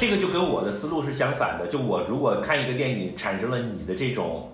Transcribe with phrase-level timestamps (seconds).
[0.00, 1.66] 这个就跟我的思路是相反的。
[1.66, 4.50] 就我如果看一个电影产生了你的这种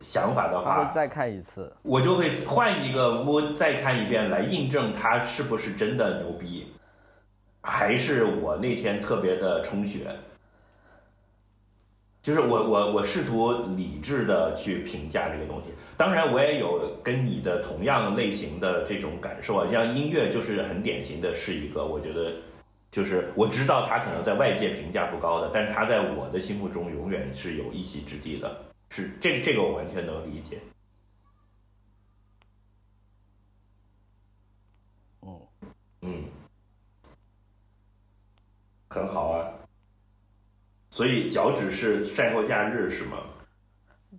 [0.00, 1.72] 想法的话，会再看一次。
[1.84, 6.66] 我就会换一个摸再看一遍来印证它是不是真的牛逼，
[7.60, 10.08] 还是我那天特别的充血。
[12.20, 22.32] 就是我我我试图理智的去评价这个东西，当然我也有跟你的同样类型的这种感受啊，像音乐就是很典型的是一个，我觉得
[22.98, 28.60] 就是我知道他可能在外界评价不高的，但是他在我的心目中永远是有一席之地的，
[28.90, 30.60] 是这个这个我完全能理解。
[35.20, 35.40] 嗯
[36.00, 36.24] 嗯，
[38.88, 39.54] 很好啊。
[40.90, 43.18] 所以脚趾是赛后假日是吗？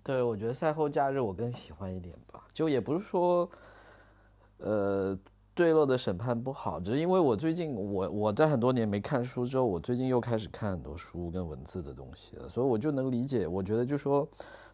[0.02, 3.50] 对，我觉得赛后假日我更喜欢一点吧，就也不是说，
[4.56, 5.14] 呃，
[5.60, 13.46] 对落的审判不好，只是因为我最近我我在很多年没看书之后，我最近又开始看很多书跟文字的东西了，所以我就能理解。
[13.46, 14.26] 我觉得就说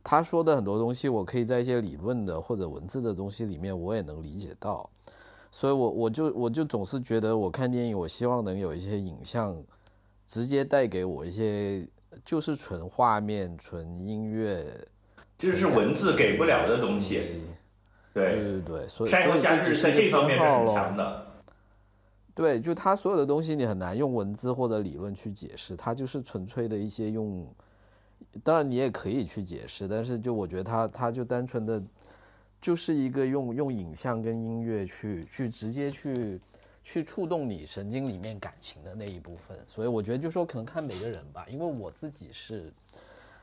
[0.05, 4.89] 他说的很多东西，我可以在一些理论的或者文字的东西里面，我也能理解到。
[5.51, 9.61] 所以我我就我就总是觉得我看电影，我希望能有一些影像
[10.25, 11.85] 直接带给我一些。
[12.25, 14.65] 就是纯画面、纯音乐，
[15.37, 17.21] 就是文字给不了的东西。
[18.23, 21.27] 对对对，所以山河假日在这方面是很强的。
[22.35, 27.47] 对，就他所有的东西，你很难用文字或者理论去解释，它就是纯粹的一些用。
[28.43, 31.83] 当然，你也可以去解释，但是就我觉得他他就单纯的，
[32.61, 36.41] 就是一个用用影像跟音乐去去直接去。
[36.89, 42.73] 去触动你神经里面感情的那一部分，所以我觉得就说可能看每个人吧，因为我自己是，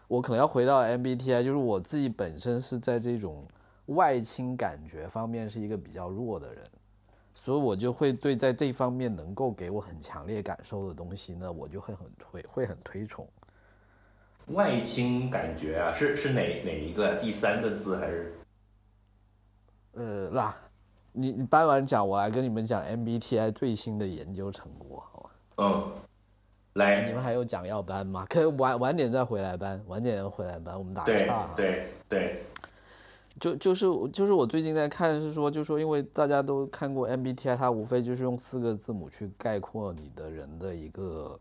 [0.07, 3.43] 我可能要回到 MBTI，就是我自己本身是在这种
[3.87, 6.63] 外倾感觉方面是一个比较弱的人，
[7.33, 13.27] 所以我就会对在这方面能够给我很强烈感受的东西呢，我就会很推，会很推崇。
[14.47, 17.15] 外倾感觉啊，是是哪哪一个？
[17.15, 18.35] 第三个字还是？
[19.93, 20.53] 呃，那。
[21.15, 25.29] 你你颁完奖，我来跟你们讲 MBTI 最新的研究成果，好吗？
[25.57, 25.91] 嗯，
[26.73, 28.25] 来，你们还有奖要颁吗？
[28.27, 31.53] 可以晚晚点再回来颁，晚点回来颁，我们打个岔。
[31.55, 32.41] 对对，
[33.39, 41.39] 就就是就是我最近在看，是说就说，因为大家都看过 MBTI，它无非就是用四个字母去概括你的人的一个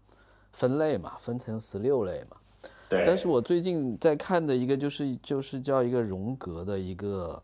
[0.52, 2.36] 分类嘛，分成十六类嘛。
[2.88, 3.04] 对。
[3.06, 7.42] 但是我最近在看的一个就是就是叫一个荣格的一个。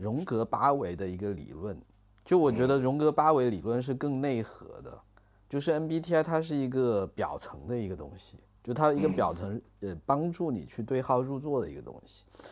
[0.00, 1.78] 荣格八维的一个理论，
[2.24, 4.98] 就我觉得荣格八维理论是更内核的，
[5.46, 12.24] 就是 MBTI 它是一个表层的一个东西，就它一个表层呃帮助你去对号入座的一个东西。
[12.32, 12.44] 嗯，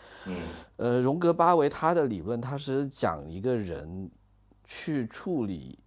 [0.76, 4.10] 呃，荣格八维他的理论他是讲一个人
[4.64, 5.78] 去处理，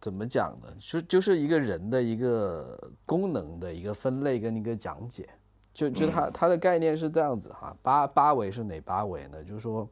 [0.00, 0.68] 怎么讲呢？
[0.80, 5.28] 就就是一个人的一个功能的一个分类跟一个讲解，
[5.74, 9.42] 就就他他的概念是这样子哈，八八维是哪八维呢？
[9.44, 9.88] 就是说。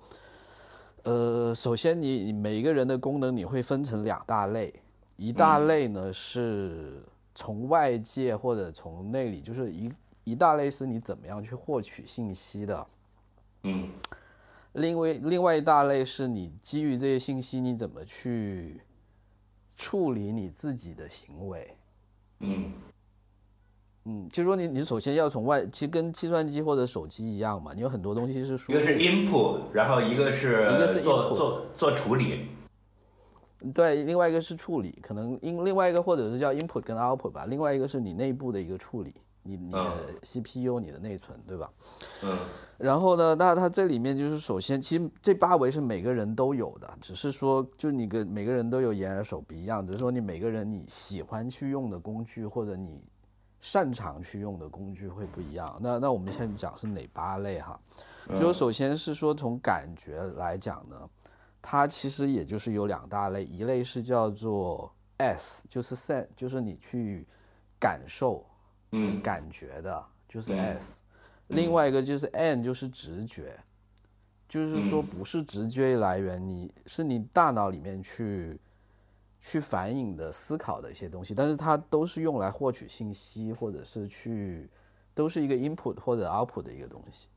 [1.02, 4.74] 呃，首先你每一个人的功能你会分成两大类，
[5.16, 7.00] 一大类呢是
[7.32, 9.88] 从外界或者从内里，就是一
[10.24, 12.84] 一大类是你怎么样去获取信息的，
[13.66, 13.88] 嗯，
[14.74, 18.80] 另外另外一大类是你基于这些信息你怎么去
[19.76, 21.76] 处理你自己的行为，
[22.40, 22.72] 嗯。
[24.08, 32.46] 嗯，就是说你你首先要从外，其实跟计算机或者手机一样嘛，你有很多东西是输一个是 input，然后一个是一个是做做做处理，
[33.74, 39.12] 对，另外一个是处理，可能因另外一个或者是叫 input 跟 output 吧，另外一个是你内部的一个处理，
[39.46, 39.86] 你你的
[40.22, 41.70] CPU 你的内存对吧？
[42.22, 42.36] 嗯，
[42.78, 53.02] 然后呢，那它这里面就是首先，其实这八维是每个人都有的，只是说就你跟每个人都有眼耳手鼻一样，只是说你每个人你喜欢去用的工具或者你。
[53.58, 55.76] 擅长去用的工具会不一样。
[55.80, 57.76] 那那我们现在讲是哪八类哈？
[58.38, 60.96] 就首先是说从感觉来讲呢，
[61.60, 67.26] 它其实也就是有两大类，一类是叫做 S，就是 sen，就是你去
[67.80, 68.44] 感受，
[68.92, 71.02] 嗯，感觉的，就是 S。
[71.48, 73.58] 另外一个就是 N，就是直觉，
[74.48, 78.58] 就是说不是直觉来源，你是你大脑里面去
[79.40, 84.68] 去反映的思考的一些东西，但是它都是用来获取信息或者是去
[85.14, 87.28] 都是一个 input 或者 output 的一个东西。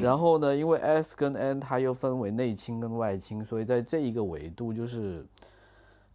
[0.00, 5.26] 然后呢，因为 S 跟 N 它又分为内倾跟外倾，所以在这一个维度就是。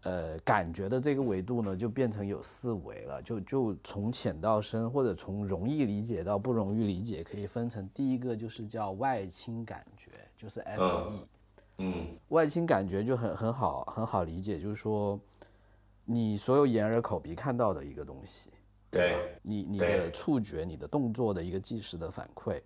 [0.08, 11.28] 呃，感觉的这个维度呢，就变成有四维了，就就从浅到深，或者从容易理解到不容易理解，可以分成第一个就是叫外倾感觉，就是 S E，
[11.80, 15.20] 嗯外倾感觉就很很好很好理解，就是说
[16.06, 18.50] 你所有眼耳口鼻看到的一个东西，
[18.90, 22.62] 对，你你的触觉、你的动作的一个即时的反馈。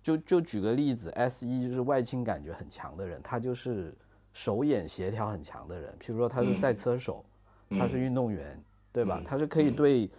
[0.00, 3.92] 就就举个例子，S E 就是外倾感觉很强的人，他就是
[4.34, 5.90] 手眼协调很强的人。
[5.98, 7.24] 譬如说他是赛车手，
[7.70, 9.22] 他是运动员，对吧？
[9.24, 10.10] 他是可以对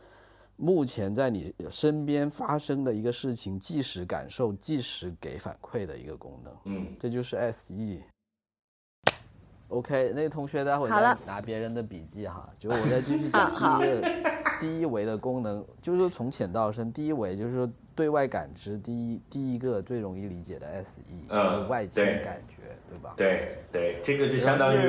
[0.56, 6.54] 目前在你身边发生的一个事情即时感受、即时给反馈的一个功能。
[6.64, 8.02] 嗯这就是 S E。
[9.68, 23.14] OK，那个同学待会再拿别人的笔记哈，就我再继续 讲第一个第一维的功能，就是说从浅到深，第一维就是说对外感知，第一第一个最容易理解的 S E，嗯就是外倾对感觉，对吧？
[23.16, 24.80] 对对，这个就相当于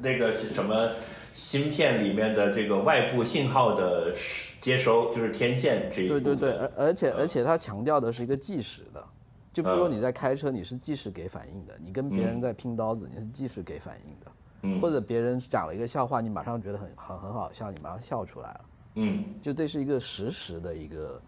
[0.00, 0.90] 那个是什么
[1.32, 4.14] 芯片里面的这个外部信号的
[4.60, 6.08] 接收，就是天线这一。
[6.08, 9.04] 对对对，而而且而且它强调的是一个即时的，
[9.52, 14.32] 就比如说嗯你在开车，你是即时给反应的；你跟别人在拼刀子，你是即时给反应的。
[14.62, 18.60] 嗯或者别人讲了一个笑话，你马上觉得很很很好笑，你马上笑出来了。
[18.94, 21.20] 嗯就这是一个实时的一个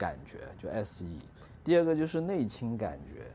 [0.00, 1.18] 感觉，就 S E。
[1.62, 3.26] 第二个就是内倾感觉，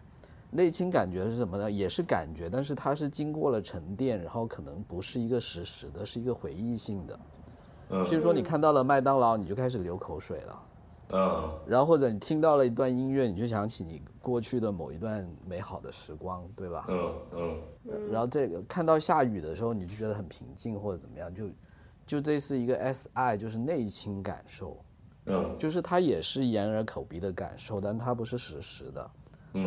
[0.49, 1.69] 内倾感觉是什么呢？
[1.69, 7.19] 也是感觉，但是它是经过了沉淀，然后可能不是一个实时的，是一个回忆性的。
[7.91, 10.61] 嗯譬如说你看到了麦当劳，你就开始流口水了。
[11.13, 16.87] 嗯然后或者你听到了一段音乐，你就想起你过去的某一段美好的时光，对吧？
[16.89, 21.47] 嗯嗯然后这个看到下雨的时候，你就觉得很平静或者怎么样，就
[22.07, 24.75] 就这是一个 S I，就是内倾感受。
[25.25, 29.11] 嗯就是它也是眼耳口鼻的感受，但它不是实时的，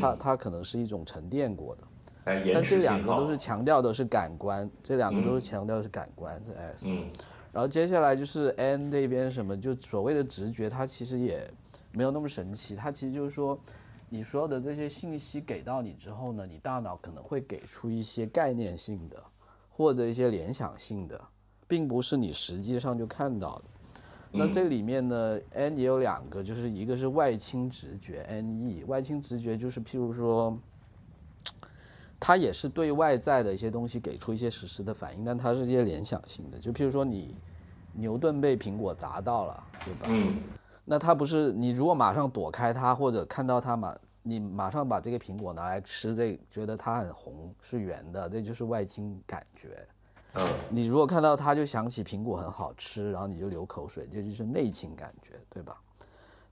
[0.01, 1.83] 它它可能是一种沉淀过的。
[2.25, 6.91] 但这两个都是强调的是感官，这两个都是强调的是感官，是 S。
[6.91, 7.11] 嗯
[7.51, 11.51] 然后接下来就是 N 这边什么，就所谓的直觉，它其实也
[11.91, 13.59] 没有那么神奇，它其实就是说，
[14.11, 19.17] 你所有的这些信息给到你之后呢，你大脑可能会给出一些概念性的
[19.71, 21.21] 或者一些联想性的，
[21.67, 23.65] 并不是你实际上就看到的。
[24.31, 30.59] 那这里面呢，N 也有两个，就是一个是外倾直觉 NE，外倾直觉就是譬如说，
[32.21, 37.35] 它也是对外在的一些东西给出一些实时的反应，但它是一些联想性的，就譬如说你
[37.95, 40.07] 牛顿被苹果砸到了，对吧？
[40.09, 40.37] 嗯
[40.91, 49.87] 那它不是你如果马上躲开它，或者看到它马，你马上把这个苹果拿来吃，这觉得它很红是圆的，这就是外倾感觉。
[50.39, 55.81] 嗯你如果看到它就想起苹果很好吃，然后你就流口水，这就是内倾感觉，对吧？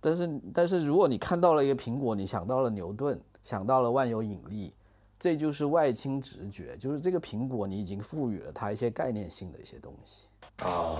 [0.00, 4.72] 但是但是如果你看到了一个苹果，你想到了牛顿，想到了万有引力，
[5.18, 10.28] 这就是外倾直觉，就是这个苹果你已经赋予了它一些概念性的一些东西，
[10.58, 10.96] 啊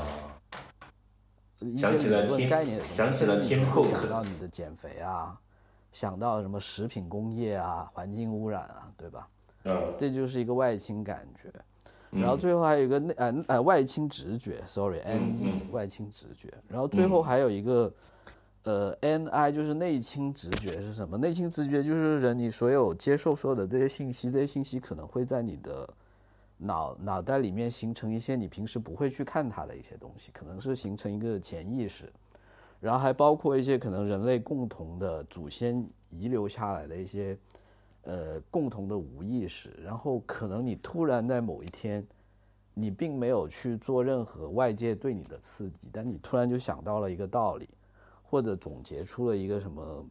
[1.79, 5.41] 想起了理论 Tim- 概念想起了你 Cook 想到你的减肥啊，
[5.91, 9.29] 想到什么食品工业啊、环境污染啊，对吧？
[9.65, 11.51] 嗯这就是一个外倾感觉。
[12.11, 16.53] 然后最后还有一个内呃呃外倾直觉，sorry N E 外倾直觉。
[16.69, 17.93] 然后最后还有一个
[18.63, 21.19] 呃 N I 就是内倾直觉是什么？
[21.19, 25.89] 内倾直觉就是人你所有接受所有的这些信息，这些信息可能会在你的
[26.59, 32.11] 脑脑袋里面形成一些你平时不会去看它的一些东西，可能是形成一个潜意识。
[32.79, 37.37] 然后还包括一些可能人类共同的祖先遗留下来的一些
[38.07, 42.07] 呃共同的无意识，然后可能你突然在某一天，
[42.73, 47.69] 你并没有去做任何外界对你的刺激，但你突然就想到了一个道理，
[48.23, 50.07] 或者总结出了一个什么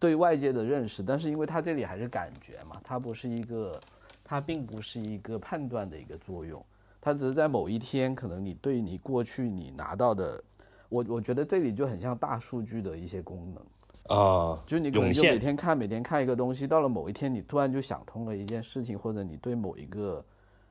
[0.00, 3.80] 对外界的认识，但是因为它这里还是感觉嘛，它不是一个，
[4.24, 6.64] 它并不是一个判断的一个作用，
[7.00, 10.42] 它只是在某一天，可能你对你过去你拿到的，
[10.88, 13.64] 我我觉得这里就很像大数据的一些功能。
[14.08, 20.24] 啊，就你可能就每天看每天看一个东西，到了某一天你突然就想通了一件事情，或者你对某一个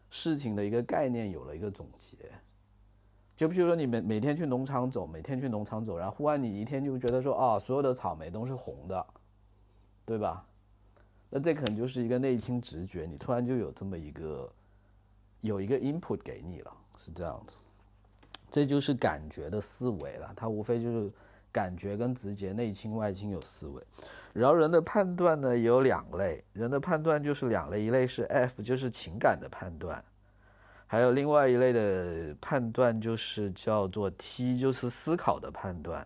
[0.10, 2.18] 事情的一个概念有了一个总结。
[3.36, 9.06] 就比如说你每每天去农场走，每天去农场走，然后忽然你一天就觉得说，哦，所有的草莓都是红的，
[10.04, 10.44] 对吧？
[11.30, 14.52] 那这可能就是一个内心直觉，你突然就有这么一个
[15.42, 17.58] 有一个 input 给你了，是这样子。
[18.50, 21.12] 这就是感觉的思维了，它无非就是
[21.58, 23.82] 感觉跟直觉，内倾外倾有思维。
[24.34, 30.04] 然后人的判断呢有两类，人的判断就是两类，一类是 F，就是情感的判断，
[30.86, 36.06] 还有另外一类的判断就是叫做 T，就是思考的判断。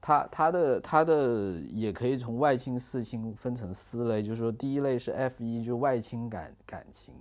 [0.00, 7.12] 它它的它的也可以从外倾四倾分成四类，就是说第一类是 F 一，就外倾感感情。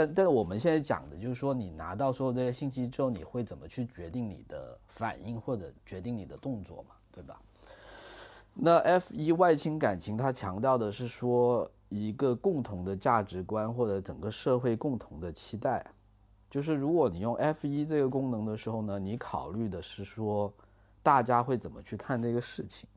[0.00, 7.38] 但但我们现在讲的就是说，你拿到所有这些信息之后，你会怎么去决定你的反应或者决定你的动作嘛，对吧？
[8.54, 15.84] 那 F 一外倾感情，它强调的是说一个共同的价值观或者整个社会共同的期待。
[16.48, 20.52] 就是如果你用 F 一这个功能的时候呢，你考虑的是说
[21.02, 22.88] 大家会怎么去看这个事情。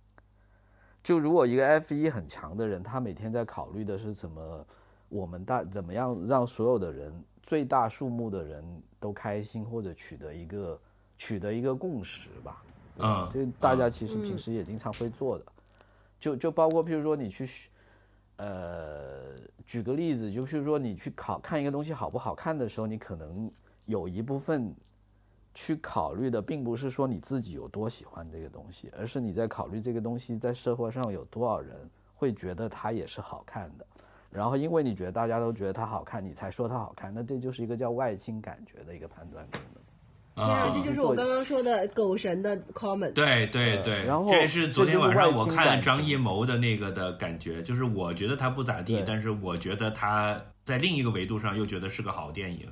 [1.03, 4.65] 就如果一个 F 一很强的人，他每天在考虑的是怎么
[5.13, 8.63] 我们大怎么样让所有的人最大数目的人
[8.99, 10.79] 都开心，或者取得一个
[11.15, 12.63] 取得一个共识吧。
[12.97, 15.45] 嗯，这大家其实平时也经常会做的，
[16.19, 17.69] 就就包括譬如说你去，
[18.37, 19.23] 呃，
[19.65, 23.51] 举个例子，就譬如说你去考看一个东西好不好看的时候，你可能
[23.85, 24.73] 有一部分
[25.53, 31.77] 去考虑的，并不是说你自己有多喜欢这个东西，而是你在考虑这个东西在社会上有多少人
[32.15, 33.85] 会觉得它也是好看的，
[34.33, 39.83] 然后因为你觉得大家都觉得它好看，你才说它好看，那这就是一个叫外倾感觉的一个判断功能。
[40.35, 43.13] 啊，啊这就是我刚刚说的狗神的 comment。
[43.13, 52.67] 对对对，然后这是昨天晚上我看张艺谋的那个的感觉，就是我觉得他不咋地，但是我觉得他在另一个维度上又觉得是个好电影。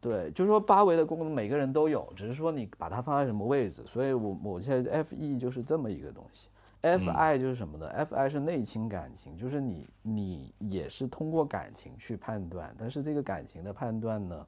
[0.00, 3.82] 对，就是说八维的功能每个人都有，只是说你把它放在什么位置。
[3.86, 6.48] 所以我我现在 F E 就是这么一个东西
[6.84, 14.44] ，F I 就是什么呢？F I 是内倾感情，就是你你也是通过感情去判断，但是这个感情的判断呢，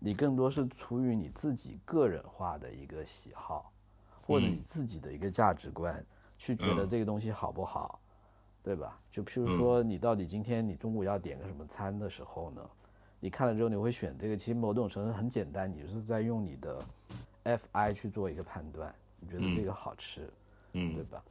[0.00, 3.72] 你更多是出于你自己个人化的一个喜好，
[4.20, 6.04] 或者你自己的一个价值观，
[6.36, 8.00] 去觉得嗯这个东西好不好，
[8.64, 9.00] 对吧？
[9.08, 12.60] 就譬如说你到底今天你中午要点个什么餐的时候呢？
[13.20, 16.84] 你看了之后你会选这个，其实某种程度很简单，你就是在用你的
[17.44, 20.28] FI 去做一个判断，你觉得这个好吃，
[20.72, 21.24] 嗯对嗯吧？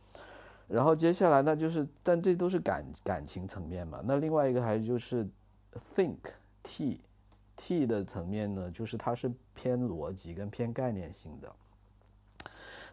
[0.67, 4.01] 然后接下来呢就是，但这都是感感情层面嘛。
[4.03, 5.27] 那另外一个还就是
[5.95, 6.17] think
[6.63, 7.01] T
[7.55, 11.51] T 的层面呢，就是它是偏逻辑跟偏概念性的。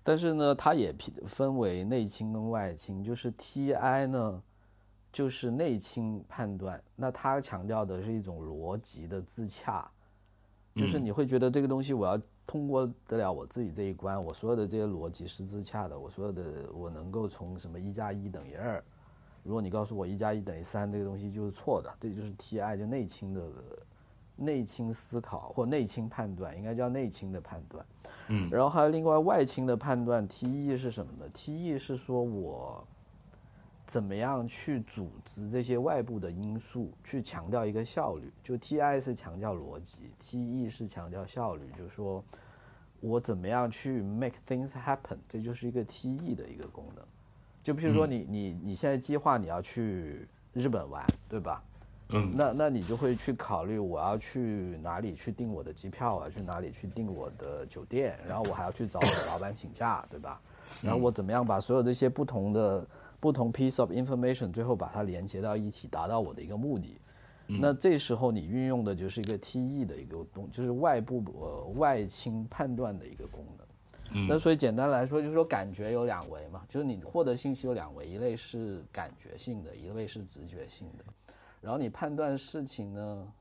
[0.05, 4.43] 但是呢，它也分分为内倾跟外倾，就是 TI 呢，
[5.12, 9.88] 就是内倾判断，那它强调的是一种逻辑的自洽，
[10.75, 12.21] 就是你会觉得这个东西我要
[12.53, 18.85] 通过得了我自己这一关，我所有的这些逻辑是自洽的，我所有的我能够从什么一加一等于二，
[19.43, 23.49] 如果你告诉我一加一等于三，这个东西就是错的，这就是 TI 就内倾的
[24.37, 27.87] 内倾思考或内倾判断，应该叫内倾的判断。
[28.29, 32.87] 嗯，然后还有另外外倾的判断，TE 是什么呢？TE 是说我
[33.93, 38.33] 怎么样去组织这些外部的因素，去强调一个效率。
[38.43, 42.25] 就 TI 是强调逻辑，TE 是强调效率，就是说
[43.01, 47.05] 我怎么样去 make things happen，这就是一个 TE 的一个功能。
[47.63, 51.63] 就比如说你你你现在计划你要去日本玩，对吧？
[52.15, 60.41] 嗯那那你就会去考虑我要去哪里去订我的机票，我要去哪里去订我的酒店，然后我还要去找我的老板请假，对吧？
[60.81, 62.87] 然后我怎么样把所有这些不同的
[63.23, 67.00] 不同 piece of information 最后把它连接到一起，达到我的一个目的。
[67.47, 74.26] 那这时候你运用的就是一个 TE 的一个东，就是外部呃外倾判断的一个功能。
[74.26, 81.05] 那所以简单来说，就是说感觉有两维嘛，就是你获得信息有两维，一类是感觉性的，一类是直觉性的。
[81.61, 83.33] 然后你判断事情呢，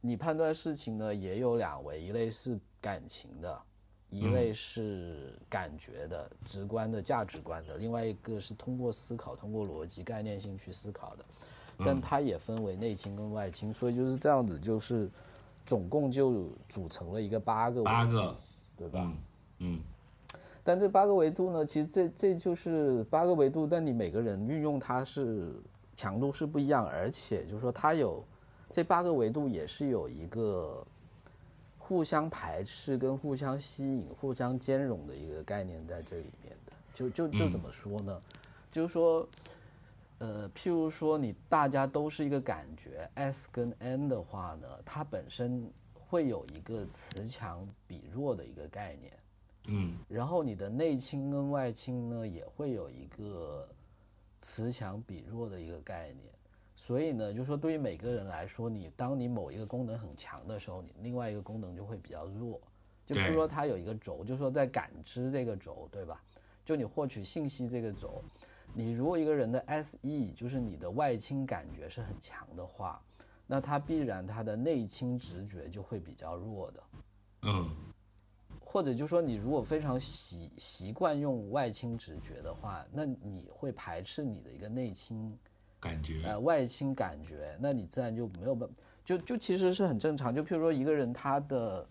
[0.00, 3.62] 你判断事情呢也有两维，一类是感情的，
[4.18, 11.24] 一类是感觉的、直观的、价值观的，另外一个是通过思考、通过逻辑、概念性去思考的。
[11.78, 15.10] 但它也分为内倾跟外倾，所以就是这样子，就是
[15.66, 18.36] 总共就组成了一个八个维度八个，
[18.78, 19.12] 对吧？
[19.58, 19.80] 嗯
[20.64, 25.52] 但这八个维度呢，其实这这就是八个维度，但你每个人运用它是
[25.94, 28.24] 强度是不一样，而且就是说它有
[28.70, 30.84] 这八个维度也是有一个
[31.86, 36.72] 互相排斥、跟互相吸引、互相兼容的一个概念在这里面的。
[36.92, 38.20] 就就就怎么说呢？
[38.72, 39.28] 就是说，
[40.18, 49.12] 呃，譬如说你大家都是一个感觉 S 跟 N 的话呢，它本身会有一个磁强比弱的一个概念。
[49.68, 53.68] 嗯然后你的内倾跟外倾呢，也会有一个
[54.40, 56.35] 磁强比弱的一个概念。
[56.76, 62.60] 所以呢，就说对于每个人来说，你当你某一个功能很强的时候，你另外一个功能就会比较弱。
[63.06, 66.22] 就比如说它有一个轴，就是说在感知这个轴，对吧？
[66.64, 68.22] 就你获取信息这个轴，
[68.74, 73.00] 你如果一个人的 SE 就是你的外倾感觉是很强的话，
[73.46, 76.82] 那他必然他的内倾直觉就会比较弱的。
[77.42, 77.70] 嗯
[78.60, 85.38] 或者就说你如果非常习习惯用外倾直觉的话，那你会排斥你的一个内倾
[85.86, 88.68] 感觉呃外倾感觉，那你自然就没有办，
[89.04, 90.34] 就就其实是很正常。
[90.34, 91.86] 就譬如说一个人他的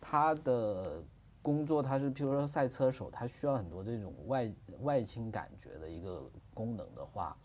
[0.00, 1.02] 他的
[1.42, 6.22] 工作他是譬如说赛车手，他需要很多这种外外倾感觉的一个
[6.54, 7.36] 功能的话，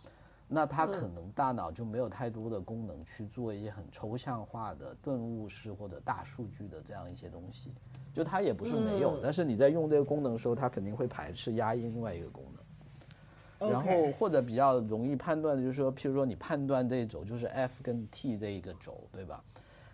[0.47, 7.73] 那他可能大脑就没有太多的功能去做一些很抽象化的顿悟式或者大数据的这样一些东西。
[8.13, 12.58] 就它也不是没有，嗯但是你在用这个功能的时候，它肯定会排斥压抑另外一个功能。
[13.59, 19.43] 然后或者比较容易判断的就是说，譬如说你判断这一轴就是 F 跟 T 这一个轴，对吧？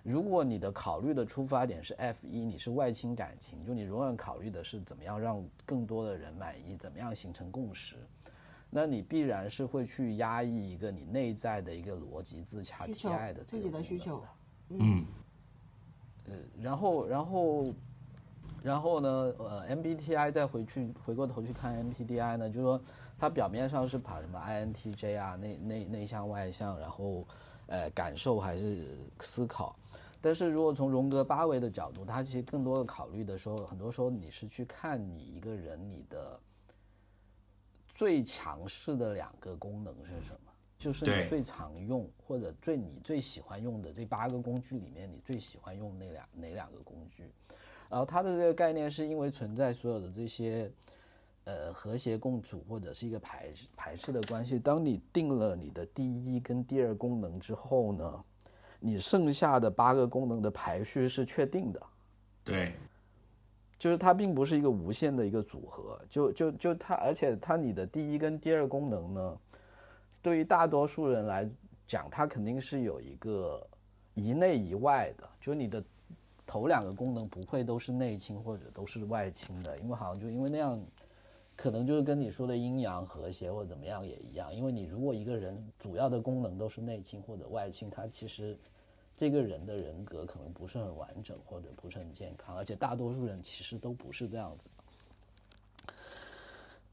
[0.03, 7.95] 如果你的考虑的出发点是 F 一，你是外倾感情，就你永远考虑的是怎么样让更多的人满意，怎么样形成共识，
[8.69, 14.22] 那你必然是会去压抑一个你内在的一个逻辑自洽 TI 的这自己的个需求，
[14.69, 15.05] 嗯。
[16.27, 17.65] 呃然后，然后，
[18.65, 19.10] 然后呢？
[19.38, 22.81] 呃，MBTI 再回去回过头去看 MPDI 呢，就是说
[23.15, 27.27] 它表面上是把什么 INTJ 啊，内内内向外向，然后
[27.67, 29.75] 呃感受还是思考。
[30.19, 36.39] 但是如果从荣格八维的角度，它其实更多的考虑的时候，很多时候你是去看你一个人你的
[37.88, 47.31] 最强势的两个功能是什么，就是你最常用或者最你最喜欢用的这八个工具里面，你最喜欢用那两哪两个工具？
[47.89, 50.72] 然后它的这个概念是因为存在所有的这些
[51.44, 54.60] 呃和谐共处或者是一个排排斥的关系。
[54.60, 58.24] 当你定了你的第一跟第二功能之后呢，
[58.80, 61.82] 你剩下的八个功能的排序是确定的。
[62.44, 62.74] 对
[63.77, 69.38] 就是它并不是一个无限的一个组合，就就就它，而且它你的第一跟第二功能呢，
[70.22, 71.48] 对于大多数人来
[71.86, 73.68] 讲，它肯定是有一个
[74.14, 75.83] 一内一外的，就是你的
[76.46, 80.79] 头两个功能不会都是内倾或者都是外倾的，因为好像就因为那样，
[81.55, 88.58] 可能就是跟你说的阴阳和谐或者怎么样也一样，因为你如果一个人主要的功能都是内倾或者外倾，他其实
[89.16, 94.70] 这个人的人格可能不是很完整或者不是很健康，而且大多数人其实都不是这样子。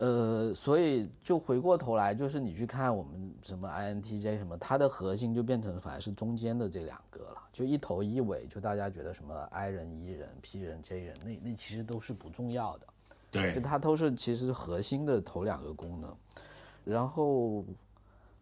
[0.03, 12.87] 呃，所以就回过头来，就是你去看我们什么 INTJ 什么，它的核心就变成反而是中间的这两个了，就一头一尾，就大家觉得什么 I 人、E 人、P 人、J 人，那那其实都是不重要的。
[13.31, 16.13] 对就它都是其实核心的头两个功能。
[16.85, 17.65] 然后，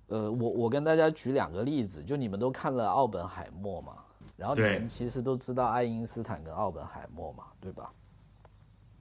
[0.07, 3.99] 呃，我我跟大家举两个例子，就你们都看了奥本海默嘛，
[4.35, 7.92] 然后你们其实都知道爱因斯坦跟奥本海默嘛，对吧？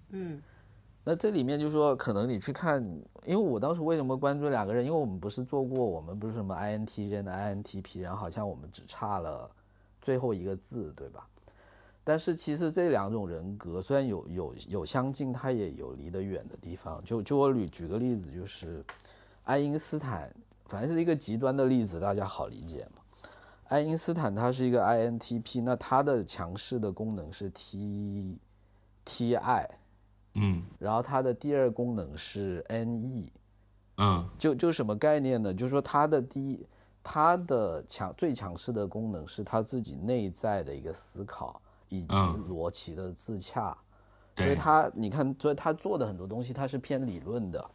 [0.09, 0.41] 嗯
[1.03, 2.83] 那这里面就说，可能你去看，
[3.25, 9.49] 因为我当时为什么关注两个人，因为我们不是做过，我们不是什么 INTJ 的 INTP，然后好像我们只差了
[10.01, 11.27] 最后一个字，对吧？
[12.03, 17.03] 但是其实这两种人格虽然有有有相近，它也有离得远的地方。
[17.05, 18.83] 就就我举举个例子，就是
[19.43, 20.31] 爱因斯坦，
[20.65, 23.01] 反正是一个极端的例子，大家好理解嘛。
[23.67, 28.39] 爱因斯坦他是一个 INTP，那他的强势的功能是 T
[29.05, 29.67] TI，
[30.39, 30.63] 嗯。
[30.79, 33.29] 然后它的第二功能是 NE，
[33.97, 34.29] 嗯。
[34.37, 35.53] 就就什么概念呢？
[35.53, 36.65] 就是说它的第一，
[37.03, 42.45] 它的强最强势的功能是他自己内在的一个思考以及嗯。
[42.49, 43.77] 逻辑的自洽，
[44.35, 47.69] 所以对他你看，所以他做的很多东西他是偏理论的，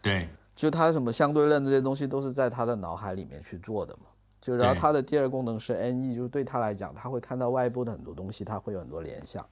[0.00, 0.28] 对。
[0.54, 4.04] 就他什么相对论这些东西都是在他的脑海里面去做的嘛。
[4.40, 4.78] 就然后对。
[4.78, 9.44] 他的第二功能是 NE，就是对他来讲，他会看到外部的很多东西，他会有很多联想，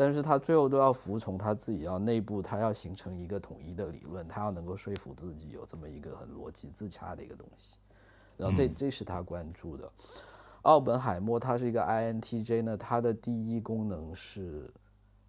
[0.00, 7.78] 但是他最后都要服从他自己要内部，他要形成一个统一的理论，他要能够说服自己有这么一个很逻辑自洽的一个东西，
[8.36, 9.90] 然后这这是他关注的。
[10.62, 14.72] 奥本海默他是一个 INTJ 呢，他的第一功能是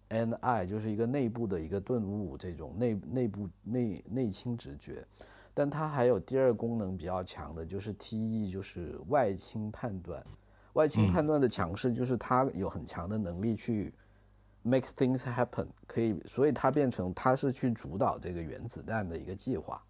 [0.08, 5.04] NI，就是一个内部的一个顿悟，这种内内部内内倾直觉。
[5.52, 10.24] 但它还有第二功能比较强的，就是 TE，就是外倾判断。
[10.74, 13.92] 外倾判断的强势就是他有很强的能力去
[14.62, 19.82] make things happen，可以，所以它变成它是去主导这个原子弹的一个计划。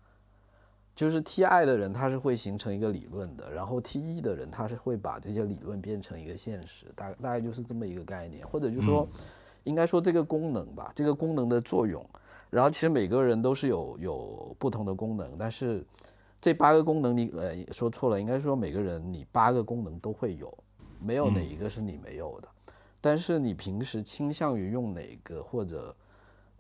[0.93, 9.09] 就是 TI 的人，他是会形成一个理论的，然后 TE 的人，他是会把这些理论变成一个现实，大大概就是这么一个概念，或者就说，
[9.65, 12.05] 应该说这个功能吧，这个功能的作用。
[12.51, 15.83] 然后其实每个人都是有有不同的功能，但是
[16.39, 20.53] 这八个功能你呃说错了，应该说每个人你八个功能都会有，
[21.01, 22.49] 没有哪一个是你没有的。
[23.01, 25.95] 但是你平时倾向于用哪个，或者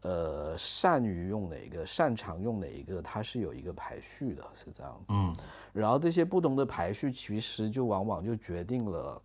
[0.02, 5.12] 呃善于用哪个，擅长用哪一个，它是有一个排序的，是这样子。
[5.14, 5.34] 嗯
[5.72, 9.22] 然后这些不同的排序，其实就往往就决定了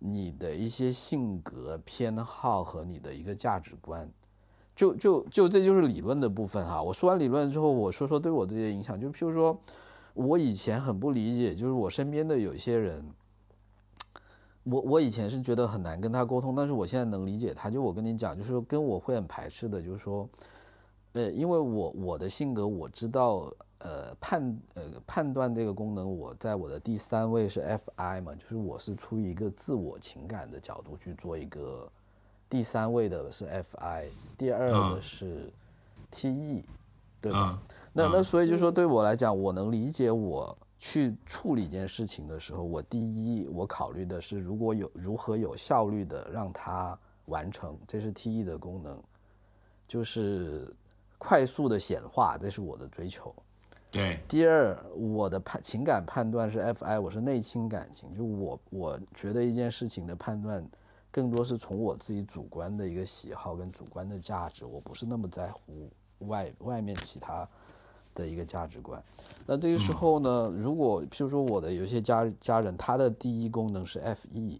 [0.00, 4.10] 你的一些性格偏好和你的一个价值观。
[4.74, 6.82] 就就就这就是理论的部分哈。
[6.82, 9.00] 我说完理论之后，我说说对我这些影响。
[9.00, 9.58] 就譬如说，
[10.12, 13.02] 我以前很不理解，就是我身边的有一些人，
[14.68, 17.70] 我我以前是觉得很难跟他沟通，但是我现在能理解他。
[17.70, 20.28] 就我跟你讲，就是说跟我会很排斥的，就是说，
[21.12, 23.48] 呃，因为我我的性格我知道，
[23.78, 31.88] 呃判呃判断这个功能，我在我的第三位是 FI 嘛，就是我是出于一个自我情感的角度去做一个
[32.48, 35.52] 第三位的是 FI，第二的嗯是
[36.10, 36.64] TE，、
[37.20, 37.60] 对吧？
[37.62, 49.02] 嗯那那所以就说对我来讲，我能理解我去处理一件事情的时候，我第一我考虑的是如果有如何有效率的让它完成，这是 T E 的功能，
[49.88, 50.72] 就是
[51.18, 53.34] 快速的显化，这是我的追求。
[53.90, 60.62] 对，第二，我的判情感判断是 FI，我是内倾感情，就我我觉得一件事情的判断，
[61.10, 67.48] 更多是从我自己主观的一个喜好跟主观的价值，我不是那么在乎外外面其他
[68.16, 69.00] 的一个价值观。
[69.46, 74.58] 那这个时候呢，如果譬如说我的有些家家人，他的第一功能是 FE，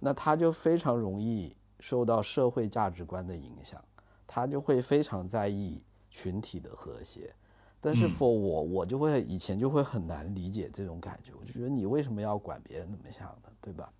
[0.00, 3.80] 那他就非常容易受到社会价值观的影响，
[4.26, 7.32] 他就会非常在意群体的和谐。
[7.80, 13.90] 但是 for 我，我就会以前就会很难理解这种感觉，我就觉得你为什么要管别人怎么想的，对吧？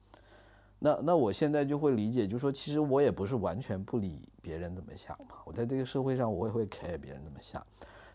[0.81, 7.67] 那那我现在就会理解，就是说其实我也不是完全不理别人怎么想嘛，我在这个社会上我也会 care 别人怎么想，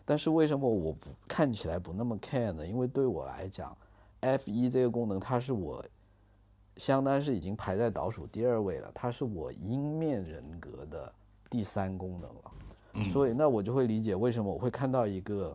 [0.06, 2.66] 但是为什么我不看起来不那么 care 呢？
[2.66, 3.76] 因为对我来讲
[4.20, 5.84] ，F 一这个功能它是我
[6.76, 11.12] 相当是已经排在倒数第二位了，它是我阴面人格的
[11.50, 13.04] 第三功能了。
[13.12, 15.54] 所以那我就会理解为什么我会看到一个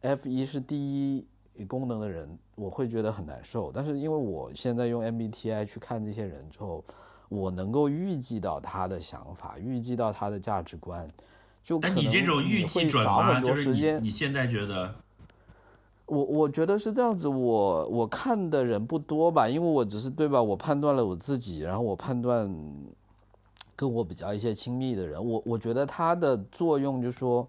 [0.00, 1.24] F 一是第一
[1.68, 3.70] 功能的人，我会觉得很难受。
[3.70, 6.82] 但是因为我现在用 MBTI 去看这些人之后，
[7.28, 11.08] 我能够预计到他的想法，预计到他的价值观，
[11.64, 13.10] 就可能但你这种预会计准吗？
[13.10, 14.02] 少很多就是你时间。
[14.02, 14.94] 你现在觉得，
[16.06, 22.52] 我我觉得是这样子，我我看的人不多吧，因为我只是对吧，我判断了我自己，然后我判断
[23.76, 27.46] 跟我比较一些亲密的人，我我觉得它的作用就是说，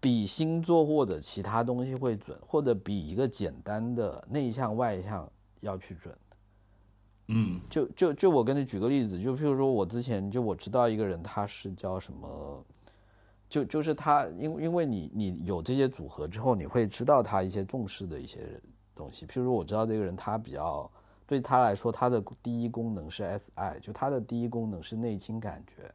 [0.00, 6.14] 比星座或者其他东西会准，或者比一个简单的内向外向要去准。
[7.28, 12.62] 嗯就就就我跟你举个例子，就譬如说我之前就我知道一个人，他是叫什么，
[13.48, 18.40] 就就是他，因因为你你有这些组合之后，你会知道他一些重视的一些
[18.94, 19.26] 东西。
[19.26, 20.90] 譬如说我知道这个人他比较
[21.26, 25.90] 对他来说，他的第一功能是 SI，就他的第一功能是内倾感觉。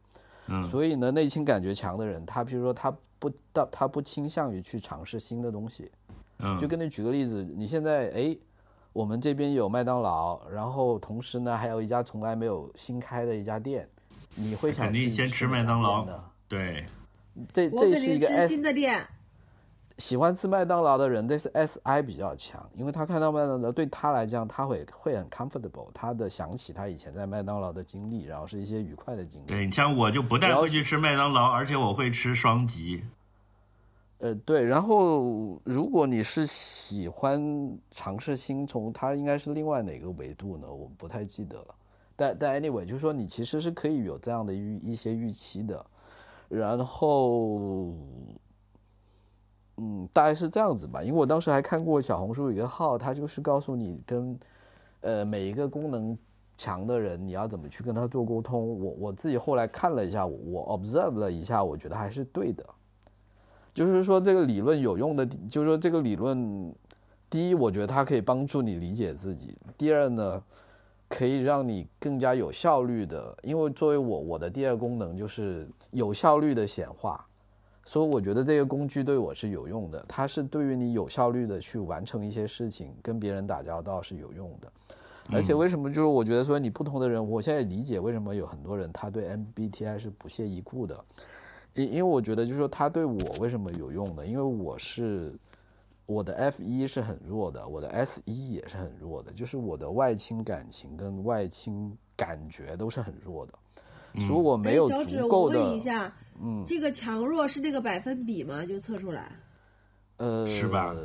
[0.47, 5.91] 嗯所以呢，内倾感觉强的人，他譬如说他不到他不倾向于去尝试新的东西。
[6.39, 8.37] 嗯就跟你举个例子，你现在哎，
[8.93, 13.87] 我们这边有麦当劳，然后同时呢还有一家从来没有新开的一家店，
[14.35, 16.07] 你会想肯定先吃麦当劳
[16.47, 16.83] 对，
[17.53, 19.05] 这这是一个 S 新的店，
[19.97, 29.45] 喜欢吃麦当劳的人，这是 SI 比较强，因为他看到麦当劳对他来讲，他会会很 comfortable，他的想起他以前在麦当劳的经历，然后是一些愉快的经历。
[29.45, 33.03] 对你像我就不但然后会去吃麦当劳，而且我会吃双吉。
[34.19, 40.67] 呃，对，然后如果你是喜欢尝试新从，它应该是另外哪个维度呢？
[40.69, 41.75] 我不太记得了。
[42.17, 45.85] 但但 anyway，就是说你其实是可以有这样的预一些预期的，
[46.49, 47.93] 然后，
[49.77, 51.01] 嗯，大概是这样子吧。
[51.01, 54.37] 因为我当时还看过小红书有一个号，它就是告诉你跟
[55.01, 56.17] 呃每一个功能
[56.57, 58.77] 强的人，你要怎么去跟他做沟通。
[58.79, 62.65] 我我自己后来看了一下，我 observe 了一下，我觉得还是对的。
[63.73, 66.73] 就是说这个理论有用的，就是说这个理论，
[67.29, 70.43] 第一，我觉得它可以帮助你理解自己；第二呢，
[71.09, 77.25] 可以让你更加有效率的，因为作为我，我的第二功能就是有效率的显化，
[77.83, 84.71] 所以我觉得这个工具对我是有用的，它是对于你有效率的去完成一些事情，跟别人打交道是有用的。
[85.31, 91.03] 而且为什么就是我觉得说你不同的人，我现在理解为什么有很多人他对 MBTI 是不屑一顾的，
[91.73, 94.25] 因因为我觉得就是说他对我为什么有用呢？
[94.25, 95.33] 因为我是
[96.09, 103.53] 我的 F 一是很弱的，我的 S 一也是很弱的，就是我的外倾感情跟外倾感觉都是很弱的，
[104.19, 108.65] 所以我没有哎脚趾，足够的我问一下，嗯，这个强弱是那个百分比吗？
[108.65, 109.31] 就测出来？
[110.17, 110.95] 呃，是吧？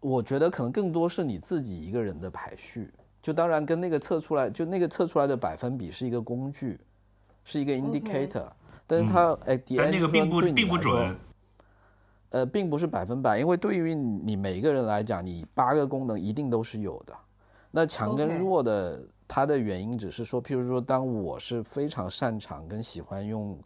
[0.00, 6.80] 我觉得可能更多是你自己一个人的排序，就当然跟那个测出来，就那个测出来的百分比是一个工具，
[7.44, 8.50] 是一个 indicator，、
[8.86, 11.14] 但是它哎，嗯但那个并不并不准。
[12.34, 17.14] 呃，并不是百分百，因为对于你每一个人来讲，你八个功能一定都是有的。
[17.70, 23.56] 那强跟弱的它的原因只是说，譬如说，当我是非常擅长跟喜欢用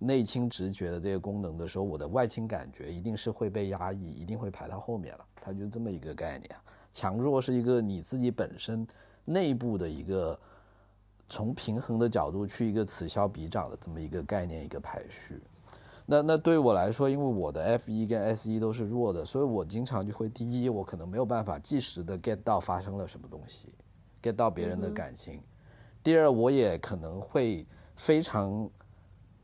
[0.00, 5.24] 内倾直觉的这个功能的时候，我的外倾感觉一定是会被压抑，一定会排到后面了。
[5.40, 6.50] 它就这么一个概念。
[6.90, 8.84] 强弱是一个你自己本身
[9.24, 10.36] 内部的一个
[11.28, 15.40] 从平衡的角度去一个此消彼长的这么一个概念，一个排序。
[16.08, 23.72] 那那对我来说，因为我的 F 一跟 S 一都是弱的，所以我经常就会第一，我可能没有办法即时的 get 到发生了什么东西
[24.22, 25.42] ，get 到别人的感情。
[26.04, 27.66] 第二，我也可能会
[27.96, 28.70] 非常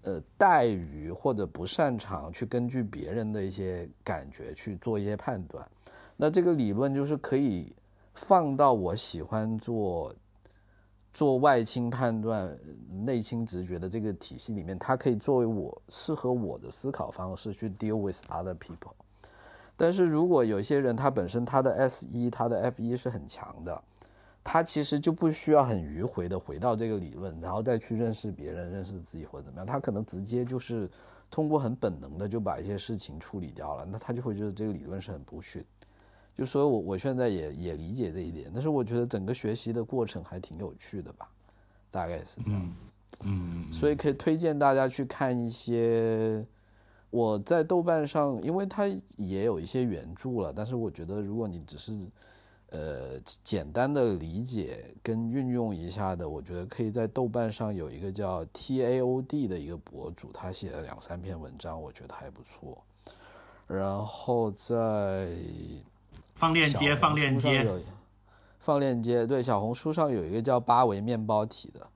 [0.03, 5.68] 呃怠于或者不擅长去根据别人的一些感觉去做一些判断。
[6.16, 7.75] 那这个理论就是可以
[8.14, 10.14] 放到我喜欢做
[11.12, 12.59] 做外倾判断、
[13.05, 18.92] 内倾直觉的这个体系里面，它可以作为我适合我的思考方式去 deal with other people。
[19.77, 23.83] 但是如果有些人他本身他的 S 一、他的 F 一是很强的，
[24.44, 30.88] 他其实就不需要很迂回的回到这个理论，然后再去认识别人、认识自己或者怎么样，他可能直接就是
[31.31, 35.64] 通过很本能的就把一些事情处理掉了，那他就会觉得这个理论是很 bullshit。
[36.35, 41.29] 就所以我我现在也也理解这一点，但是我觉得整个学习的过程还挺有趣的吧，
[41.90, 42.77] 大概是这样。
[43.25, 46.45] 嗯，所以可以推荐大家去看一些
[47.11, 48.87] 我在豆瓣上，因为它
[49.18, 51.92] 也有一些原著了，但是我觉得如果你只是
[52.71, 62.83] 呃简单的理解跟运用一下的，我觉得可以在豆瓣上有一个叫 T A O D 的一个博主，他写了两三篇文章，我觉得还不错。
[63.66, 65.29] 然后在
[66.42, 67.64] 放链接，放链接。
[68.59, 69.24] 放链接。
[69.24, 71.87] 对，小红书上有一个叫八维面包体的，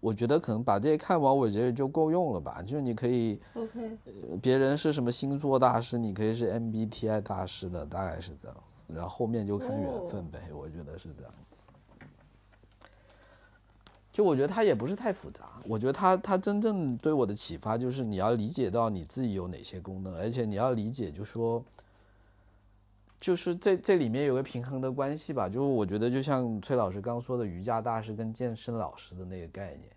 [0.00, 2.62] 我觉得可能把这些看完，我觉得就够用了吧。
[2.62, 3.98] 就是你可以，OK，
[4.30, 8.84] 呃别人是什么星座大师，你可以是 MBTI 大师的，大概是这样子。
[8.86, 11.64] 然后后面就看缘分呗，我觉得是这样子。
[14.12, 21.64] 就我觉得它也不是太复杂，我觉得它它真正对我的启发就是你要理解到你自己有哪些功能，而且你要理解，就说，
[23.20, 25.48] 就是这这里面有个平衡的关系吧。
[25.48, 29.90] 就是我觉得就像崔老师刚说的，瑜伽大师跟健身老师的那个概念，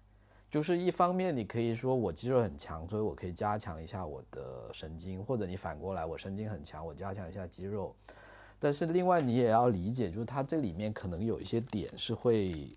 [0.49, 7.95] 就是一方面你可以说我肌肉很强，所以我可以加强一下我的神经，或者你反过来我神经很强，我加强一下肌肉。
[8.61, 12.67] 但是另外你也要理解，就是它这里面可能有一些点是会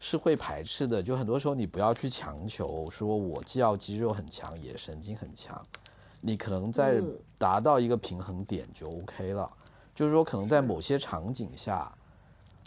[0.00, 5.64] 是会排斥的，就很多时候你不要去强求说我既要肌肉很强，也神经很强，
[6.20, 9.50] 你可能在嗯达到一个平衡点就 OK 了。
[9.94, 11.92] 就是说，可能在某些场景下，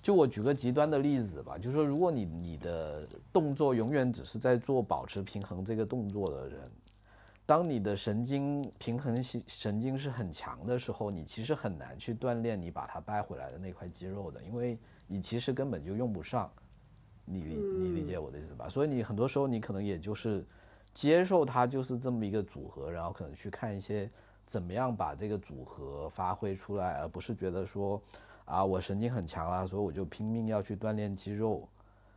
[0.01, 6.59] 就我举个极端的例子吧，就是说，如果你你的动作永远只是在做保持平衡这个动作的人，
[7.45, 16.51] 当你的神经平衡系神经是很强的时候，你其实很难去锻炼你把它掰回来的那块肌肉的，因为你其实根本就用不上。
[17.23, 18.67] 你理你理解我的意思吧？
[18.67, 20.43] 所以你很多时候你可能也就是
[20.93, 24.09] 接受它就是这么一个组合，然后可能去看一些
[24.45, 28.01] 怎么样把这个组合发挥出来，而不是觉得说
[28.45, 31.67] 啊我神经很强啦，所以我就拼命要去锻炼肌肉。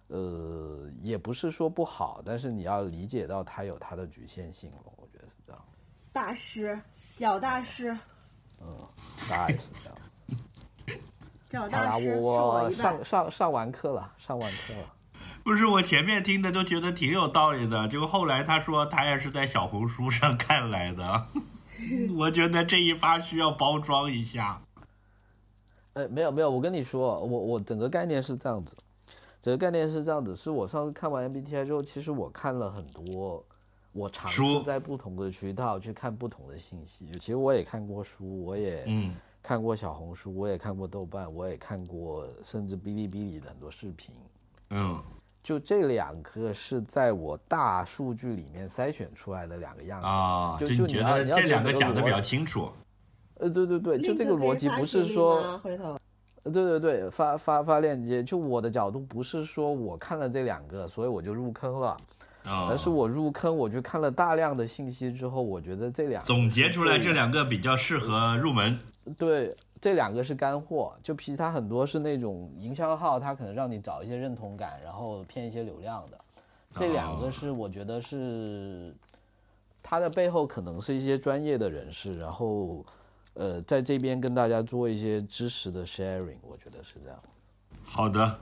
[0.08, 5.64] 呃，也不是说不好，但是你要理解到它有它的局限性了，我觉得是这样。
[6.12, 6.78] 大师，
[7.16, 7.90] 脚大师，
[8.60, 8.76] 嗯
[9.30, 9.98] 大概是这样。
[11.48, 13.02] 脚大师，我上。
[13.04, 14.94] 上上完课了，上完课了。
[15.44, 21.26] 不是我前面听的都觉得挺有道理的，结果后来他说他也是在小红书上看来的，
[22.16, 24.62] 我觉得这一发需要包装一下。
[25.92, 28.74] 呃，没有没有，我跟你说，我我整个概念是这样子，
[29.38, 33.44] 整个概念是这样子，是我上次看完 MBTI 之后，其实我看了很多，
[33.92, 37.12] 我尝试在不同的渠道去看不同的信息。
[37.12, 44.14] 其实我也看过书，我也嗯看过小红书，我也看过豆瓣，我也看过甚至哔哩哔哩的很多视频。
[44.70, 45.00] 嗯
[45.44, 52.72] 就这两个是在我大数据里面筛选出来的两个样子啊，就就觉得这两个讲的比较清楚？
[53.34, 55.96] 呃，对对对，就这个逻辑不是说回头
[56.44, 58.22] 呃对对对，发发发链接。
[58.22, 61.96] 就我的角度，不是说我看了这两个，所以我就入坑了，
[62.44, 68.78] 啊而是我入坑，我去看了大量的信息之后，我觉得这两个总结出来这两个比较适合入门。
[69.18, 69.54] 对
[69.84, 76.18] 这两个是干货，就其他很多是那种营销号，它可能让你找一些认同感，然后骗一些流量的。
[76.74, 78.96] 这两个是我觉得是
[79.82, 82.82] 它的背后可能是一些专业的人士，然后
[83.34, 87.22] 呃在这边跟大家做一些知识的 sharing，我觉得是这样。
[87.84, 88.38] 好的，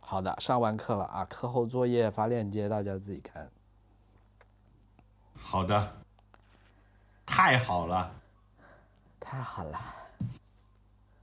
[0.00, 3.50] 好的，上完课了啊，课后作业发链接，大家自己看。
[5.38, 5.86] 好的，
[7.26, 8.10] 太好了，
[9.28, 9.78] 太好了。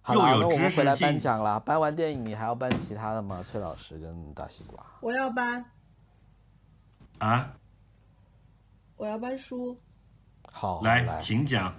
[0.04, 1.60] 好了，又有那我们知识回来颁奖了。
[1.62, 3.44] 颁完电影，你还要颁其他的吗？
[3.50, 4.86] 崔老师跟大西瓜。
[5.02, 5.66] 我要颁，
[7.18, 7.58] 啊！
[8.96, 9.76] 我要颁书，
[10.52, 11.74] 好，来，来，请讲。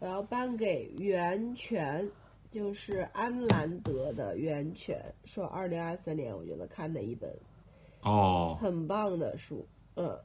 [0.00, 2.02] 我要颁给《源泉》，
[2.50, 5.00] 就是安兰德的《源泉》，
[5.32, 7.32] 说二零二三年我觉得看的一本
[8.02, 9.64] 哦，很棒的书。
[9.94, 10.18] 嗯，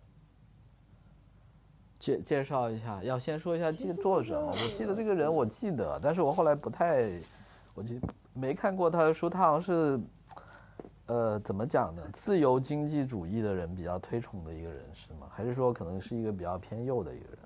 [2.00, 4.48] 介介绍一下，要先说一下记作者嘛？
[4.52, 7.12] 我记得这个人，我记得，但是我后来不太，
[7.76, 8.00] 我记
[8.34, 10.00] 没看过他的书，他好像是，
[11.08, 12.02] 呃，怎么讲呢？
[12.14, 15.28] 自由经济主义的人比较推崇的一个人是吗？
[15.36, 17.38] 还是说可能是一个比较偏右的一个人？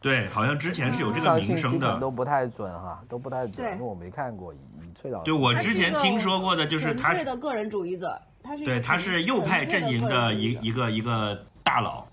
[0.00, 1.90] 对，好像之前是有这个名声的。
[1.90, 4.54] 本都不太准哈，都不太准，因为我没看过。
[4.54, 12.06] 以以崔老师，对我之前听说过的，就是他是个人主义者，他是一个对他是右派阵营的一一个一个大佬。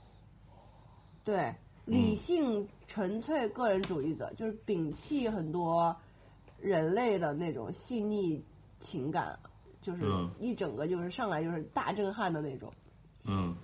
[1.23, 1.53] 对，
[1.87, 5.95] 理性纯粹个人主义者，就是摒弃很多
[6.59, 8.43] 人类的那种细腻
[8.79, 9.39] 情感，
[9.81, 12.71] 就是嗯一整个就是上来就是大震撼的那种。
[13.23, 13.55] 嗯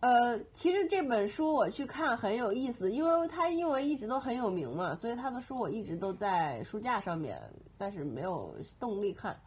[0.00, 7.40] 呃，其实这本书我去看很有意思，因为它因为一直都很有名嘛，所以他的书我一直都在书架上面，
[7.78, 9.38] 但是没有动力看。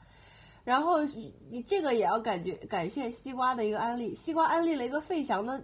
[0.63, 1.03] 然后
[1.49, 5.61] 你这个也要感觉感谢西瓜的一个安利，西瓜安利了一个费翔的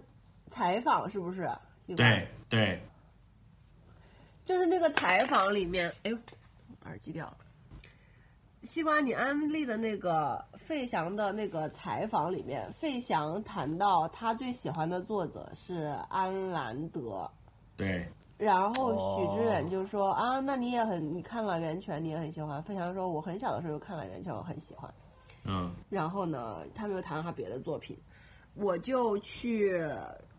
[0.52, 1.50] 采访，是不是？
[1.96, 2.80] 对对，
[4.44, 6.18] 就是那个采访里面，哎呦，
[6.84, 7.36] 耳机掉了。
[8.62, 17.28] 西瓜，你安利的那个费翔的那个采访里面，费翔谈到他最喜欢的作者是安兰德，
[17.76, 18.06] 对，
[18.38, 22.62] 然后许知哦远就说、啊，那你也很，你看了《源泉》，你也很喜欢。
[22.62, 24.92] 费翔说，我很小的时候就看了《源泉》，我很喜欢。
[25.44, 27.98] 嗯然后呢，他们又谈了他别的作品，
[28.54, 29.82] 我就去，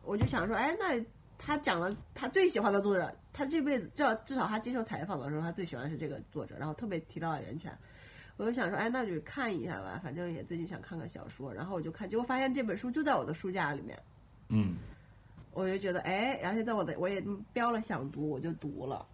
[0.03, 1.03] 我就想说，哎，那
[1.37, 7.75] 他讲了他最喜欢的作者，他这辈子至少至少他接受采访的时候，他最喜欢的是这个作者，然后特别提到了源泉，
[8.37, 13.97] 我就想说，哎，那就看一下吧，反正也最近想看看小说，然后我就看，结果发现这本书就在我的书架里面，
[14.49, 14.75] 嗯。
[15.55, 19.05] 我就觉得，哎，而且在我的我也标了想读，我就读了。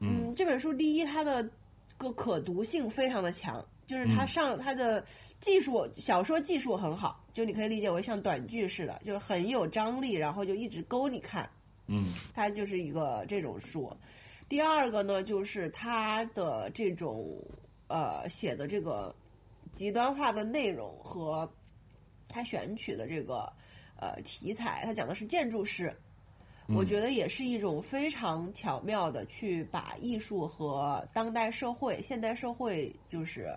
[0.00, 1.48] 嗯，这本书第一，它的
[1.96, 5.04] 个可读性非常的强，就是它嗯上他的
[5.40, 11.48] 技术小说技术很好，就你可以理解为像短剧似的，就是很有张力，然后就一直勾你看，
[11.86, 12.04] 嗯。
[12.34, 13.90] 他就是一个这种书。
[14.48, 17.36] 第二个呢，就是他的这种
[17.88, 19.14] 呃写的这个
[19.72, 21.50] 极端化的内容和
[22.28, 23.52] 他选取的这个
[23.98, 25.92] 呃题材，他讲的是建筑师，
[26.68, 33.56] 我觉得也是一种非常巧妙的去把艺术和当代社会、现代社会就是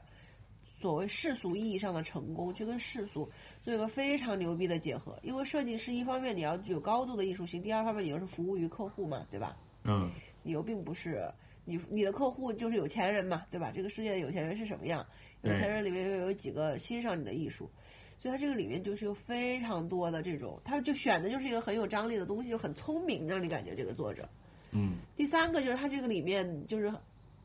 [0.80, 3.30] 所谓世俗意义上的成功，去跟世俗
[3.62, 5.20] 做一个非常牛逼的结合。
[5.22, 9.58] 因为设计师一方面你要具有高度的艺术性，第二方面你又是服务于客户嘛，对吧？
[9.84, 10.10] 嗯
[10.42, 11.30] 你又并不是
[11.66, 13.72] 你你的客户就是有钱人嘛，对吧？
[13.76, 15.06] 这个世界的有钱人是什么样？
[15.42, 17.70] 有钱人里面又有几个欣赏你的艺术，
[18.18, 24.28] 所以它这个里面就是有非常多的这种，他就选的就是一个很有张力的东西，就很聪明，让你感觉这个作者。
[24.72, 26.94] 嗯第三个就是它这个里面就是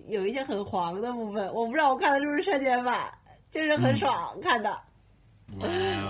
[0.08, 3.12] 有一些很黄的部分，我不知道我看的是不是删减版，
[3.54, 4.76] 就是很爽、看的，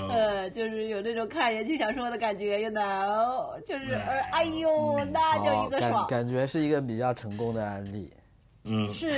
[0.09, 6.21] 呃，就是有那种看言情小说的感觉，you know，就是呃，哎呦，那就一个爽感。
[6.21, 8.11] 感觉是一个比较成功的案例。
[8.65, 9.11] 嗯是，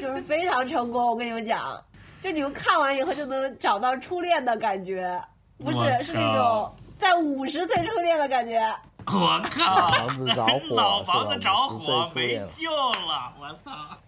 [0.00, 1.04] 就是非常成功。
[1.04, 1.82] 我跟你们讲，
[2.22, 5.20] 就你们看完以后就能找到初恋的感觉，
[5.58, 8.60] 不是是那种在五十岁初恋的感觉。
[9.12, 13.98] 我靠，房子着火，老房子着火 没救了，我操！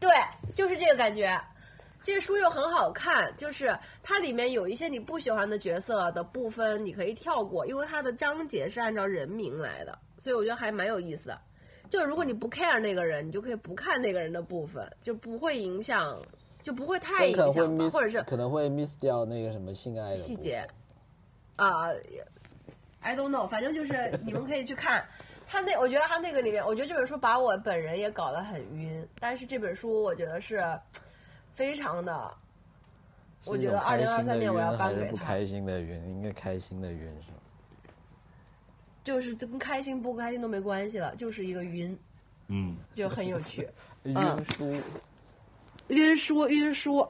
[0.00, 0.10] 对，
[0.52, 1.40] 就是这个感觉。
[2.06, 11.36] 这个书又很好看，就是它里面有一些你不喜欢的角色的部分，你可以跳过，因为它的章节是按照人名来的，所以我觉得还蛮有意思的。
[11.90, 16.16] 就是如果你不 care 那个人，你就可以不看那个人的部分，就不会影响，
[16.62, 20.64] 就不会太但可能会影响或者是可能会 miss 掉那个什么性爱的细节。
[21.56, 21.90] 啊、
[23.00, 25.04] i don't know，反正就是你们可以去看。
[25.48, 30.62] 他那，我觉得他那个里面，我觉得这本书把我本人也搞得很晕，但是这本书我觉得是
[31.56, 32.32] 非常的，
[33.46, 36.08] 我觉得一种开心2023年我要晕还是不颁给他开心的晕？
[36.08, 37.38] 应该开心的晕是吗？
[39.02, 41.98] 就是跟开心不开心都没关系了，就是一个晕，
[42.48, 43.66] 嗯，就很有趣。
[44.04, 44.82] 晕书，
[45.88, 47.08] 晕书晕书，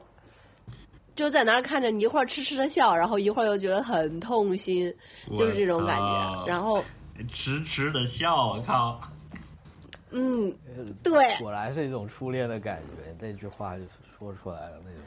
[1.13, 4.95] 就在那儿看着你一会儿痴痴的笑，然后一会儿又觉得很痛心，
[5.35, 6.45] 就是这种感觉。
[6.45, 6.83] 然后，
[7.27, 9.01] 痴痴的笑，我靠！
[10.11, 10.55] 嗯，
[11.03, 13.13] 对，果然是一种初恋的感觉。
[13.19, 15.03] 这句话就是说出来的那种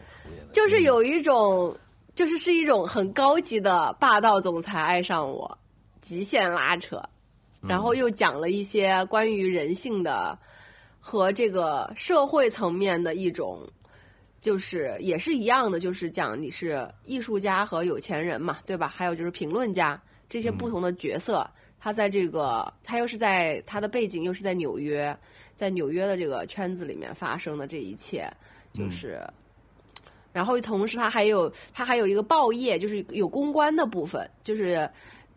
[0.52, 1.76] 就是有一种，
[2.14, 5.58] 就是是一种很高级的霸道总裁爱上我，
[6.00, 7.02] 极限拉扯，
[7.60, 10.38] 然后又讲了一些关于人性的
[11.00, 13.60] 和这个社会层面的一种，
[14.40, 18.86] 就是也是一样的，就是讲你是艺术家和有钱人嘛，对吧？
[18.86, 21.48] 还有就是评论家这些不同的角色，
[21.80, 25.16] 他在这个他又是在他的背景又是在纽约，
[25.54, 28.30] 在纽约的这个圈子里面发生的这一切，
[28.72, 29.20] 就是。
[30.32, 34.88] 然后同时，他还有他还有一个报业，就是有公关的部分，就是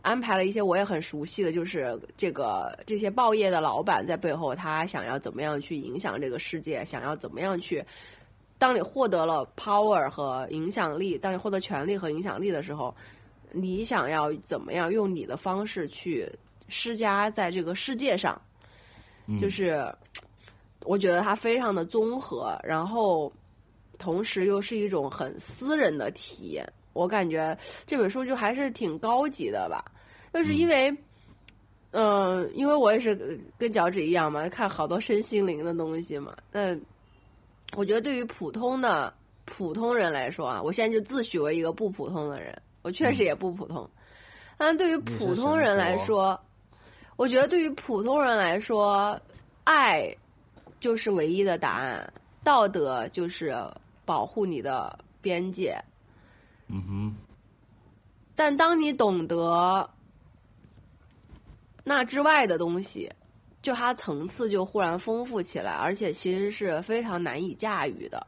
[0.04, 7.84] 安排了一些我也很熟悉的，就是这个这些报业的老板在背后，他想要怎么样去影响这个世界，想要怎么样去。
[8.60, 12.96] 当你获得了 power 和影响力，当你获得权力和影响力的时候，
[13.52, 16.30] 你想要怎么样用你的方式去
[16.68, 18.40] 施加在这个世界上？
[19.42, 19.92] 就是
[20.86, 23.32] 我觉得它非常的综合，然后
[23.98, 26.68] 同时又是一种很私人的体验。
[26.94, 29.84] 我感觉这本书就还是挺高级的吧，
[30.34, 30.96] 就是因为，
[31.92, 36.36] 嗯、因为我也是跟脚趾一样嘛，看好多身心灵的东西嘛。
[36.52, 36.76] 那
[37.76, 39.12] 我觉得对于普通的
[39.46, 43.90] 普通人来说啊，我现在就自诩为一个不普通的人，我确实也不普通。
[44.56, 46.40] 但对于普通人来说，
[47.16, 49.20] 我觉得对于普通人来说，
[49.64, 50.16] 爱
[50.84, 52.14] 就是唯一的答案，
[52.44, 53.56] 道德就是
[54.04, 55.82] 保护你的边界。
[56.68, 57.16] 嗯哼，
[58.36, 59.90] 但当你懂得
[61.86, 63.10] 那之外的东西，
[63.62, 68.28] 就它层次就忽然丰富起来，而且其实是非常难以驾驭的。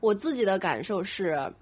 [0.00, 1.52] 我自己的感受是，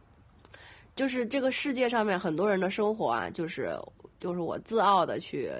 [0.94, 3.76] 就是这个世界上面很多人的生活啊，就是
[4.20, 5.50] 就是我自傲的去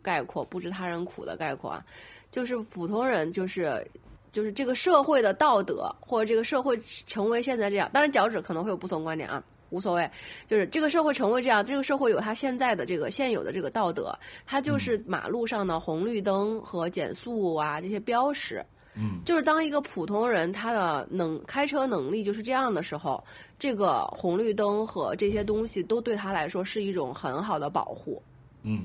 [0.00, 1.84] 概括，不知他人苦的概括啊，
[2.30, 3.86] 就是普通人就是。
[4.30, 10.08] 就是这个社会的道德，或者这个社会成为现在这样，当然脚趾可能会有不同观点啊，无所谓。
[10.46, 14.16] 就是这个社会成为这样，这个社会有它现在的这个现有的这个道德，
[14.46, 18.64] 它就是马路上的红绿灯和减速啊这些标识。
[18.94, 23.24] 嗯，就是当一个普通人他的能开车能力就是这样的时候，
[23.58, 28.22] 这个红绿灯和这些东西都对他来说是一种很好的保护。
[28.62, 28.84] 嗯，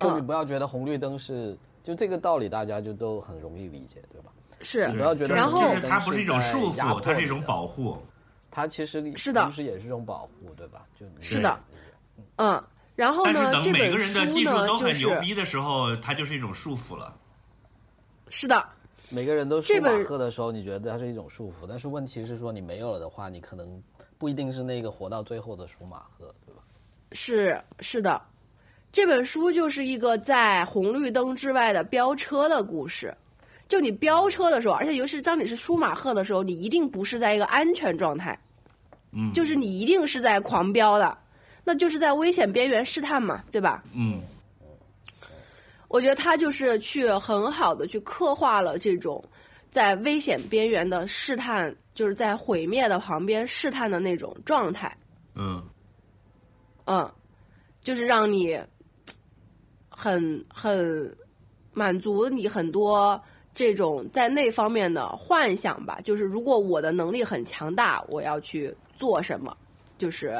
[0.00, 1.56] 就你不要觉得红绿灯是
[1.86, 4.32] 就这个道理，大家就都很容易理解，对吧？
[4.60, 7.96] 是你不要觉得然后就是它不是一种束缚，它是一种保护。
[8.50, 10.84] 它其实是的同时也是一种保护，对吧？
[10.98, 11.60] 就是的
[12.38, 12.60] 嗯，
[12.96, 17.16] 然后但呢，这是等每个本书人的技术呢都就是很牛逼的时候，它就是一种束缚了。
[18.30, 18.68] 是的，
[19.08, 23.80] 每个人都舒马赫的时候，你觉得它是一种束缚，但是问题是说你没有了的话，你可能
[24.18, 26.62] 不一定是那个活到最后的舒马赫，对吧？
[27.12, 28.20] 是是的，
[28.96, 33.14] 这本书就是一个在红绿灯之外的飙车的故事。
[33.68, 38.38] 就你飙车的时候，而且尤其是当你是舒马赫的时候，你一定不是在一个安全状态，
[39.12, 41.14] 嗯，就是你一定是在狂飙的，
[41.62, 43.84] 那就是在危险边缘试探嘛，对吧？
[43.94, 44.18] 嗯
[45.88, 49.22] 我觉得他就是去很好的去刻画了这种
[49.68, 54.90] 在危险边缘的试探，就是在毁灭的旁边试探的那种状态。
[55.34, 55.62] 嗯
[56.86, 57.12] 嗯，
[57.82, 58.58] 就是让你
[59.96, 61.10] 很很
[61.72, 63.20] 满足你很多
[63.54, 65.98] 这种在那方面的幻想吧。
[66.04, 69.56] 就是如果我的能力很强大，我要去做什么？
[69.96, 70.38] 就是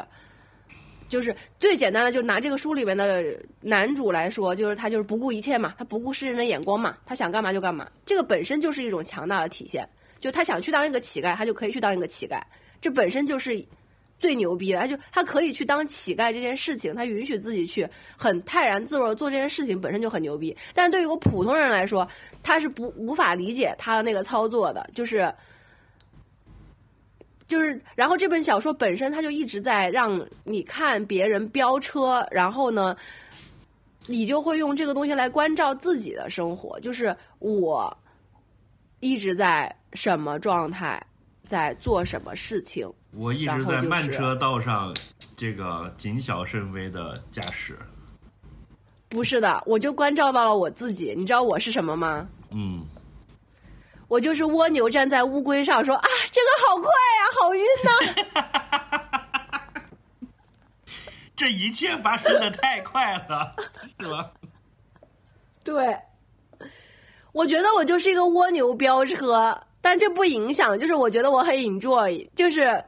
[1.09, 3.25] 就是最简单的，就拿这个书里面的
[3.61, 7.89] 男主来说，就是他就是不顾一切嘛，他不顾世人的眼光嘛，他想干嘛就干嘛。
[8.05, 9.89] 这个本身就是一种强大的体现。
[10.19, 12.41] 就他想去当一个乞丐，他就可以去当一个乞丐，
[12.81, 13.63] 这本身就是
[14.19, 17.87] 最牛逼的，他就他可以去当乞丐这件事情，他允许自己去
[18.17, 20.57] 很泰然自若的做这件事情，本身就很牛逼。
[20.75, 22.09] 但对于我普通人来说，
[22.43, 25.33] 他是不无法理解他的那个操作的，就是
[27.47, 32.97] 就是，然后这本小说本身他就一直在让你看别人飙车，然后呢，
[34.07, 37.95] 你就会用这个东西来关照自己的生活，就是我
[39.01, 41.01] 一直在什么状态，
[41.43, 42.91] 在做什么事情。
[43.17, 44.95] 我一直在慢车道上，
[45.35, 47.79] 这个谨小慎微的驾驶。
[49.09, 51.15] 不是的，我就关照到了我自己。
[51.17, 52.29] 你知道我是什么吗？
[52.51, 52.85] 嗯，
[54.07, 57.91] 我就是蜗牛站在乌龟上说啊，这个好快啊，好晕呐、
[61.35, 63.55] 这一切发生的太快了，
[64.01, 64.31] 是吧？
[65.65, 65.97] 对，
[67.33, 72.85] 我觉得我就是一个蜗牛飙车，但这不影响，就是我觉得我很 enjoy，就是嗯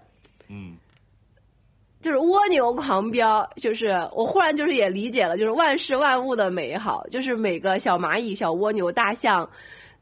[2.01, 9.49] 就是蜗牛狂飙，就是我忽然就是也理解了，就是万事万物的美好，就是每个小蚂蚁、小蜗牛、大象、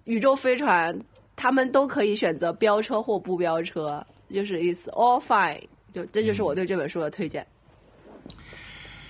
[0.05, 0.95] 宇宙飞船
[1.35, 5.61] 他们都可以选择飙车或不飙车，就是 it's all fine。
[5.95, 7.47] 就这就是我对这本书的推荐。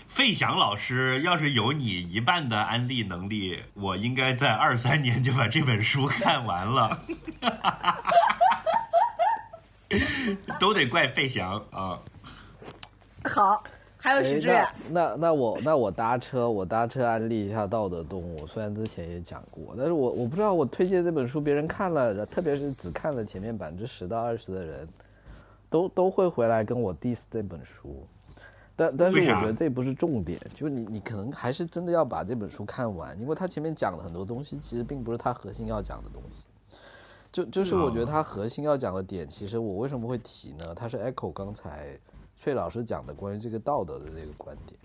[0.06, 6.90] 费翔老师，要是有你一半的安利能力，我应该在二三年就把这本书看完了。
[10.58, 11.98] 都得怪费翔啊！
[13.28, 13.62] 好，
[13.96, 14.66] 还有许志远。
[14.90, 24.88] 那那那我那我搭车，我搭车安利一下《道德动物》，虽然之前也讲过，但是我我不知道我推荐这本书，别人看了，特别是只看了前面百分之十到二十的人，
[25.68, 28.06] 都都会回来跟我 diss 这本书。
[28.78, 36.44] 但但是我觉得这不是重点，就是你你可能还是真的要把这本书看完，因为他前面讲的很多东西，其实并不是他核心要讲的东西。
[37.32, 40.74] 就就是我觉得他核心要讲的点，其实我为什么会提呢？
[40.74, 41.98] 他是 echo 刚才
[42.36, 44.78] 崔老师讲的关于这个道德的这个观点，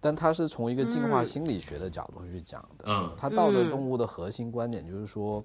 [0.00, 2.84] 但他是从一个进化心理学的角度去讲的。
[2.86, 5.42] 嗯，他道德动物的核心观点就是说，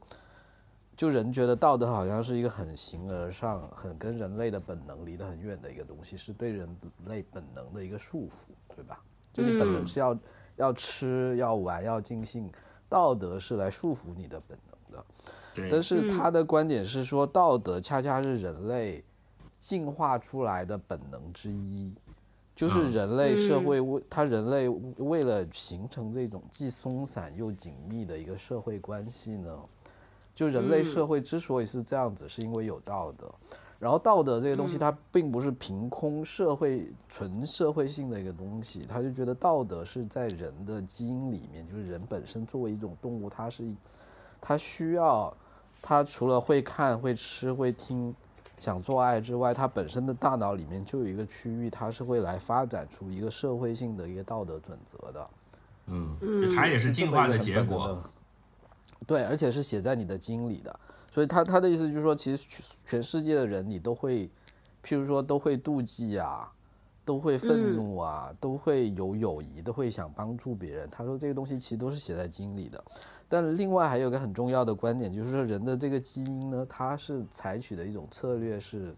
[0.96, 6.70] 就人觉得道德好像是一个很形而上、很跟人类的本能离得很远的一个东西，是对人
[7.06, 8.44] 类本能的一个束缚，
[8.76, 9.02] 对吧？
[9.34, 10.16] 就你本能是要
[10.58, 12.52] 要吃、要玩、要尽兴，
[12.88, 15.06] 道德是来束缚你的本能的。
[15.72, 19.04] 但是他的观点是说，道德恰恰是人类
[19.64, 21.96] 进化出来的本能之一，
[22.54, 29.58] 就是人类社会为他人类为了形成这种既松散又紧密的一个社会关系呢，
[30.36, 33.34] 就人类社会之所以是这样子，是因为有道德。
[33.80, 43.64] 然后道德这个东西，它并不是凭空社会纯社会性的一个东西，他就觉得道德是在人的基因里面，就是人本身作为一种动物，它是
[44.42, 45.34] 它需要。
[45.86, 48.16] 它除了会看、会吃、会听、
[48.64, 55.30] 想做爱之外，他本身的大脑里面就有一个区域，它是会来发展出一个社会性的一个道德准则的。
[55.88, 56.18] 嗯，
[56.56, 58.02] 它也是进化的结果。
[59.06, 60.80] 对，而且是写在你的基因里的。
[61.12, 62.48] 所以他他的意思就是说，其实
[62.86, 64.30] 全世界的人你都会，
[64.82, 66.50] 譬如说都会妒忌啊，
[67.04, 70.90] 都会愤怒啊，都会有友谊，都会想帮助别人。
[70.90, 72.82] 他说这个东西其实都是写在基因里的。
[73.34, 78.96] 但另外还有一个很重要的观点，就是说人的这个基因呢，它是采取的一种策略是，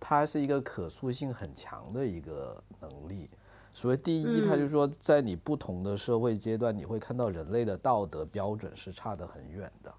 [0.00, 3.30] 它是一个可塑性很强的一个能力。
[3.72, 9.94] 所谓第一，它就是说在你不同的社会阶段，你会看到人类的道德标准是差得很远的。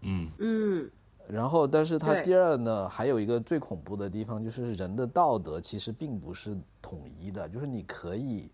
[0.00, 0.90] 嗯嗯。
[1.28, 8.50] 然后，但是它第二呢，还有一个最恐怖的地方，就是人的道德其实并不是统一的，就是你可以。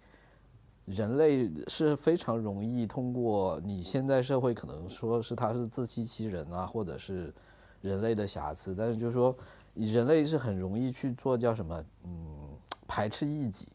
[0.87, 7.35] 人类是非常容易通过你现在社会可能说是他是自欺欺人啊，或者是
[7.81, 9.37] 人类的瑕疵，但是就是说
[9.75, 12.49] 人类是很容易去做叫什么嗯
[12.87, 13.69] 排斥异己，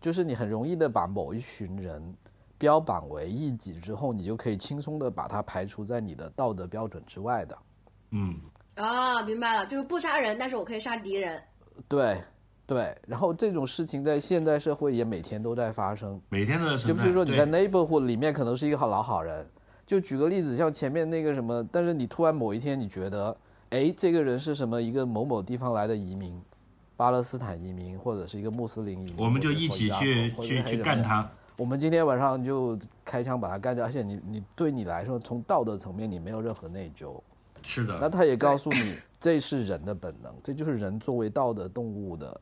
[0.00, 2.14] 就是你很容易的把某一群人
[2.58, 7.56] 标榜为异己之后，你就可以轻松的把它排除在你的道德标准之外的。
[8.10, 8.36] 嗯
[8.74, 11.40] 啊，明白了，就是不杀人，但是我可以杀敌人。
[11.88, 12.20] 对。
[12.66, 16.76] 对，然后这种事情在现代社会也每天都在发生，每天都在。
[16.84, 19.46] 就比如说你在 neighborhood 里面可能是一个好老好人，
[19.86, 23.36] 就举个例子，像前面那个什么，但是你突然某一天你觉得，
[23.70, 26.40] 哎，这个人是什么一个某某地方来的移民，
[26.96, 31.28] 巴勒斯坦移民或者是一个穆斯林移民，我们就一起去去去干他。
[31.56, 37.20] 我们今天晚上就开枪把他干掉，而且你你对你来说从道德层面你没有任何内疚。
[37.60, 37.98] 是的。
[38.00, 42.40] 那他也告诉你， 这是人的本能，这就是人作为道德动物的。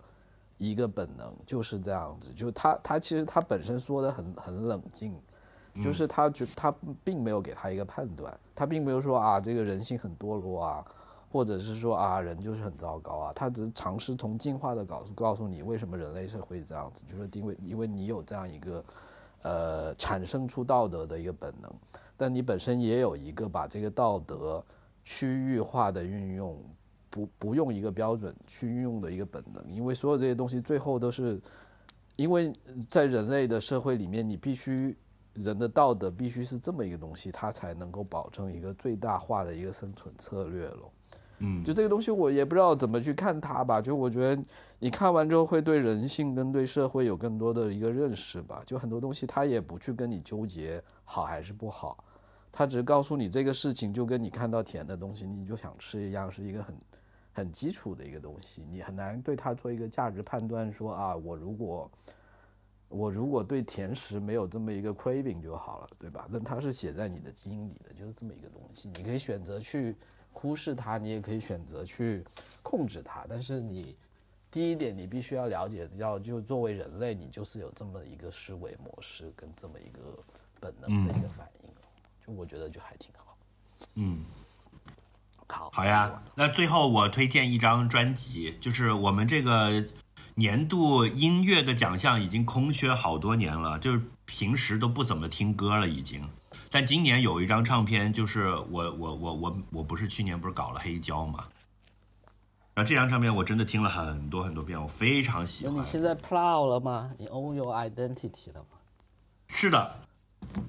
[0.61, 5.19] 一个本能就是这样子，就他他其实他本身说的很很冷静，
[5.83, 6.71] 就是他觉他
[7.03, 10.85] 并没有给他一个判断，他并没有说啊这个人性很堕落啊，
[11.33, 18.85] 或者是说啊人就是很糟糕啊，他只是尝试从进化的角度告诉你为什么人类是会这样子，就是因为因为你有这样一个
[19.41, 21.73] 呃产生出道德的一个本能，
[22.19, 24.63] 但你本身也有一个把这个道德
[25.03, 26.63] 区域化的运用。
[27.11, 31.41] 不不用一个标准去运用的一个本能，因为所有这些东西最后都是，
[32.15, 32.53] 因为
[32.89, 34.97] 在人类的社会里面，你必须
[35.35, 40.93] 人的道德必须是这么一个东西，它才能够保证一个最大化的一个生存策略咯。
[41.39, 44.41] 嗯，就这个东西我也不知道怎么去看它吧，就我觉得
[44.79, 48.63] 你看完之后会对人性跟对社会有更多的一个认识吧。
[48.65, 52.05] 就很多东西它也不去跟你纠结好还是不好，
[52.53, 56.73] 它只是告诉你这个事情就跟你看到甜的东西你就想吃一样，是一个很。
[57.33, 61.91] 很基础的一个东西，你很难对它做一个价值判断，说啊，我如果
[62.89, 66.27] 我如果对甜食没有这么一个 craving 就好了，对吧？
[66.29, 68.89] 那它是写在你的基因里的，就是这么一个东西。
[68.97, 69.95] 你可以选择去
[70.33, 72.25] 忽视它，你也可以选择去
[72.63, 73.25] 控制它。
[73.29, 73.97] 但是你
[74.51, 80.19] 第一点，你必须要了解，要就作为人类，你就是有这么一个思维模式跟这么一个
[80.59, 81.73] 本能的一个反应。
[82.27, 83.39] 就我觉得就还挺好。
[83.95, 84.25] 嗯。
[85.51, 89.85] 好，好呀，那最后我推荐一张专辑，就是我们这个
[90.37, 96.27] 年度音乐的奖项已经空缺好多年了，就是平时都不怎么听歌了已经。
[96.71, 101.45] 但今年有一张唱片，就是我我我我我不是去年不是搞了黑胶嘛，
[102.75, 105.75] 然后这张唱片我真的听了很多很多遍，我非常喜欢。
[105.75, 107.11] 你现在 proud 了吗？
[107.19, 108.79] 你 own your identity 了吗？
[109.49, 110.03] 是的，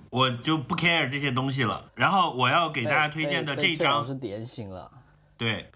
[0.10, 1.92] 我就不 care 这些东西了。
[1.96, 4.92] 然后我要给大家推荐的这一张是点醒了。
[5.38, 5.72] 对，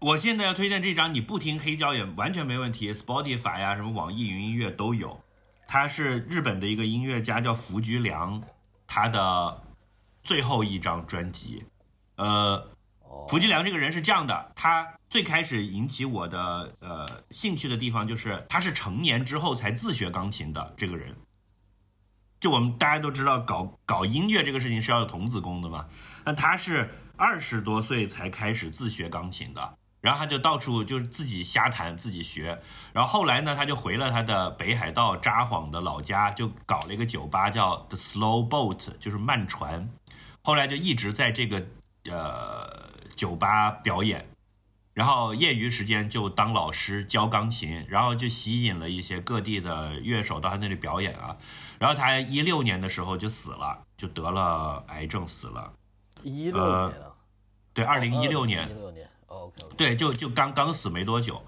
[0.00, 5.20] 我现在要推荐这张，你不听黑胶也完全没问题，Spotify 呀、什么网易云音乐都有。
[5.66, 8.42] 它是日本的一个音乐家叫福居良，
[8.86, 9.62] 他的
[10.22, 11.64] 最后一张专辑。
[12.16, 12.70] 呃，
[13.28, 21.16] 福居良这个人是这样的，他最开始引起我的呃兴趣的地方就是他是成年之后才自学钢琴的这个人。
[22.40, 25.86] 就我们大家都知道，搞搞音乐这个事情是要有童子功的嘛，
[26.24, 26.90] 那他是。
[27.22, 32.58] 二十多岁才开始自学钢琴的，然后他就到处就是自己瞎弹自己学，
[32.94, 39.86] 然后后来呢，他就回了他的北海道札幌的老家，就搞了一个酒吧叫 The Slow Boat，就是慢船，
[40.42, 41.62] 后来就一直在这个
[42.06, 44.29] 呃酒吧表演，
[45.00, 51.38] 然后业余时间就当老师教钢琴，然后就吸引了一些各地的乐手到他那里表演啊，
[51.78, 55.72] 然后他一六年的时候就死了，就得了癌症死了，
[56.22, 57.16] 一六年了。
[57.72, 61.42] 对，二零一六年，一六年，OK，对，就就刚刚死没多久。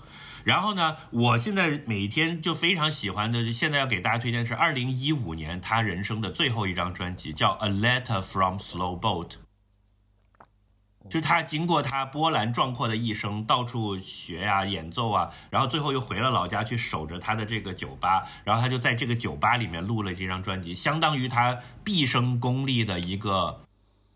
[0.44, 9.28] 然后呢，我现在每天就非常喜欢的，现在要给大家推荐是二零一五年他人生的最后一张专辑，叫《A Letter from Slow Boat》。
[11.11, 23.61] 就他经过他波澜壮阔的一生，到处学呀、演奏啊，然后最后又回了老家去守着他的这个酒吧，然后他就在这个酒吧里面录了这张专辑，相当于他毕生功力的一个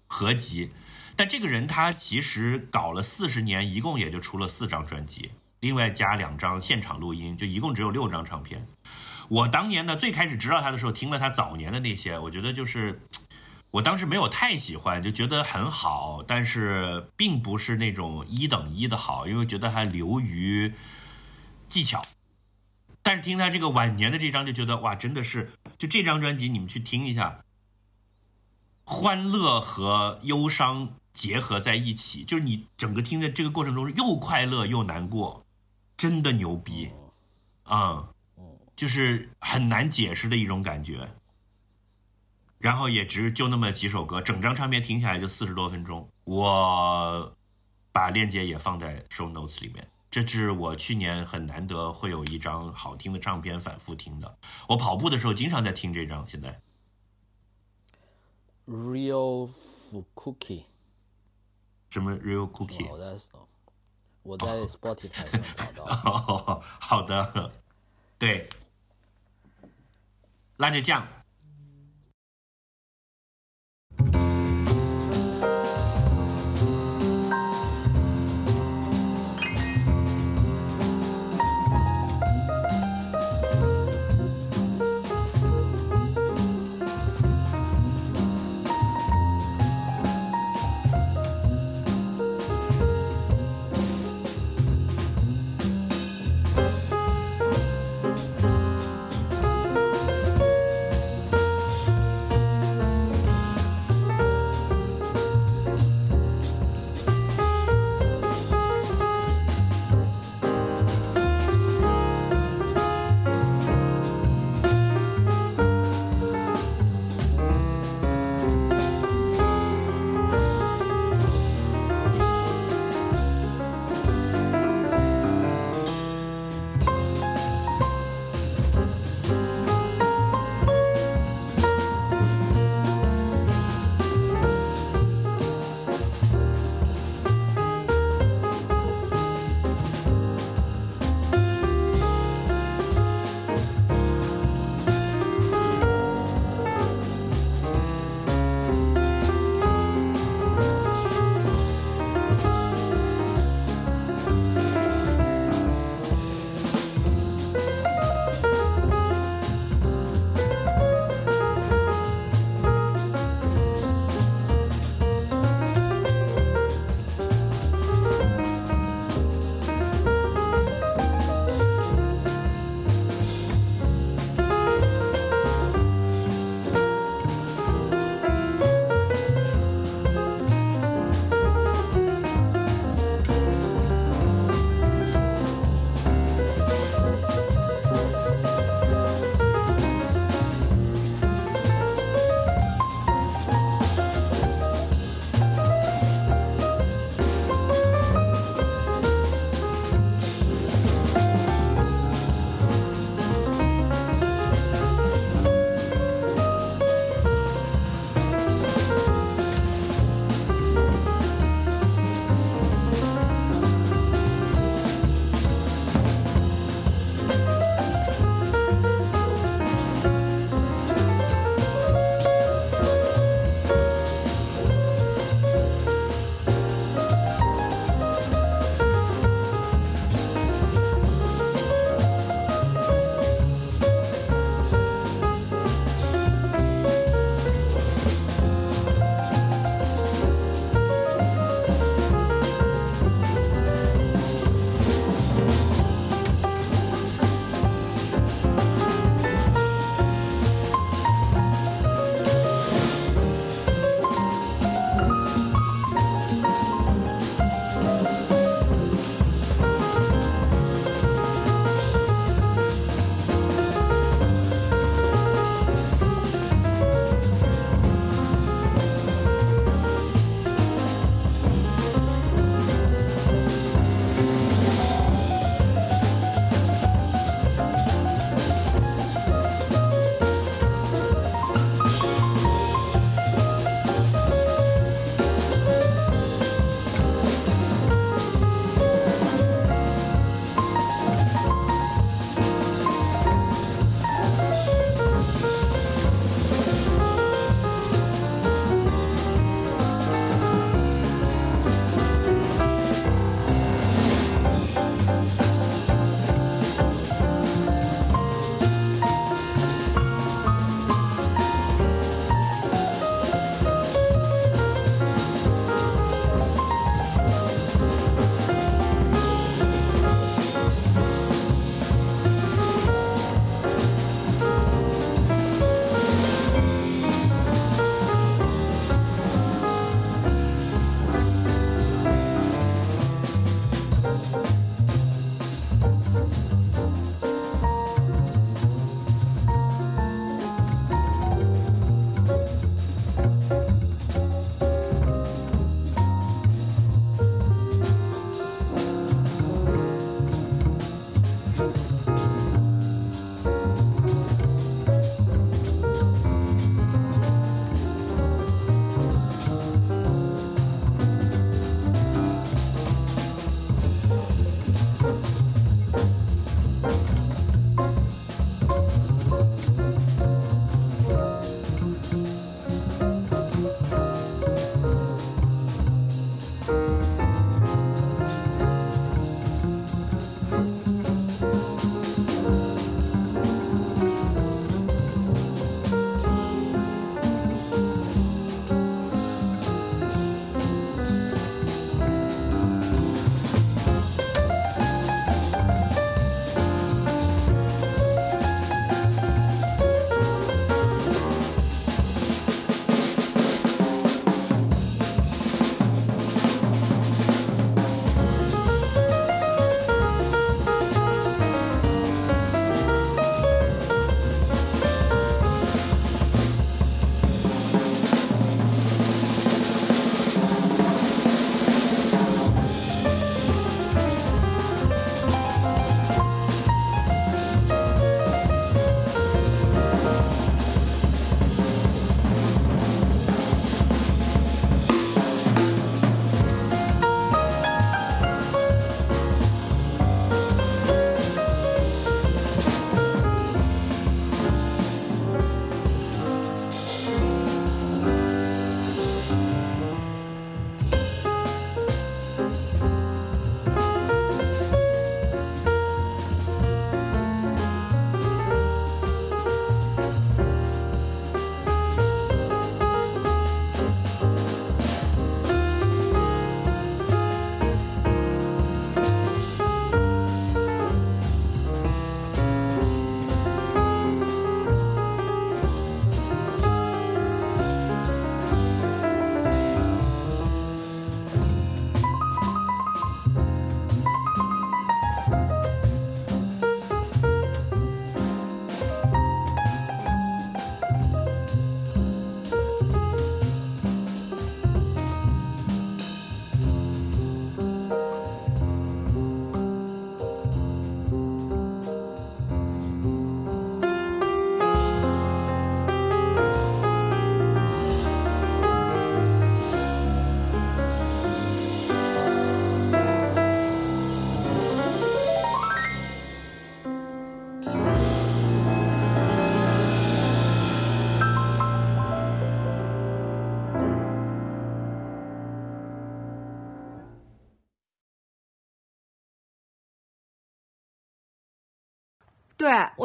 [0.07, 0.71] 合集。
[1.17, 5.31] 但这个人他其实搞了四十年，一共也就出了四张专辑，
[5.61, 8.67] 另外加两张现场录音，就一共只有六张唱片。
[9.29, 13.01] 我当年呢最开始知道他的时候，听了他早年的那些，我觉得就是
[13.77, 20.73] 我当时没有太喜欢，就觉得很好，但是并不是那种一等一的好，因为觉得还流于
[21.69, 22.03] 技巧。
[23.03, 27.45] 但是听他这个晚年的这张，就觉得哇，真的是就这张专辑，你们去听一下，
[28.85, 30.95] 欢乐和忧伤。
[31.13, 35.47] 结合在一起，就是你整个听的这个过程中又快乐又难过，
[35.97, 36.91] 真的牛逼，
[37.71, 38.07] 嗯，
[38.77, 41.09] 就是很难解释的一种感觉。
[42.59, 46.09] 然后也只就那么几首歌，整张唱片听下来就四十多分钟。
[46.25, 47.37] 我
[47.93, 49.87] 把链接也放在 show notes 里面。
[50.11, 54.39] 这是我去年很难得会有一张好听的唱片反复听的。
[54.69, 56.27] 我跑步的时候经常在听这张。
[56.27, 56.59] 现在
[58.67, 59.47] ，Real
[60.15, 60.65] Cookie。
[61.91, 62.87] 什么 real cookie？
[62.89, 63.17] 我在
[64.23, 66.61] 我在 Spotify 上找到。
[66.81, 67.53] 好的，
[68.19, 68.49] 对，
[70.57, 71.07] 辣椒酱。
[73.97, 74.36] 对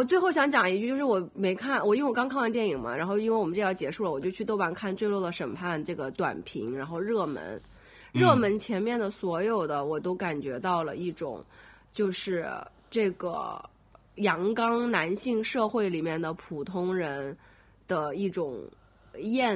[0.02, 7.62] 我最后想讲一句，就是我没看，我因为我刚看完电影嘛，然后因为我们这要结束了，我就去豆瓣看《坠落的审判》这个短评，然后热门，
[8.12, 11.46] 热门前面的所有的我都感觉到了一种，
[11.94, 12.50] 就是
[12.90, 13.64] 这个
[14.16, 17.38] 阳刚男性社会里面的普通人
[17.88, 18.60] 的一种
[19.20, 19.56] 厌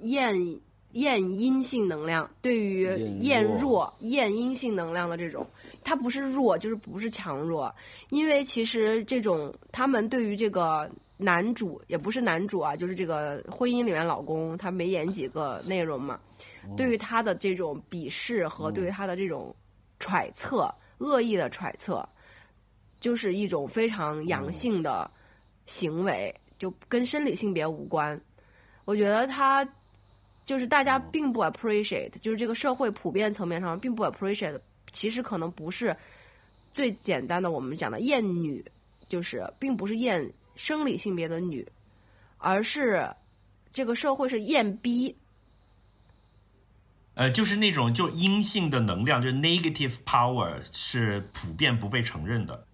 [0.00, 0.36] 厌
[0.92, 5.46] 厌阴性能量，对于厌厌弱弱厌阴性能量的这种，
[5.84, 7.74] 它不是弱，就是不是强弱，
[8.10, 16.18] 因为其实这种他们对于这个男主也不是男主啊，就是这个婚姻里面老公，他没演几个内容嘛，
[16.76, 19.54] 对于他的这种鄙视和对于他的这种
[19.98, 22.08] 揣测、恶意的揣测，
[23.00, 25.10] 就是一种非常阳性的
[25.66, 28.20] 行为，就跟生理性别无关。
[28.84, 29.68] 我觉得他
[30.48, 34.58] 就是大家并不 appreciate，就是这个社会普遍层面上并不 appreciate，
[34.92, 35.94] 其实可能不是
[36.72, 38.64] 最简单的我们讲的厌女，
[39.10, 41.68] 就是并不是厌生理性别的女，
[42.38, 43.06] 而是
[43.74, 45.14] 这个社会是厌逼。
[47.12, 52.64] 呃，就是那种就阴性的能量，就是 negative power 是普遍不被承认的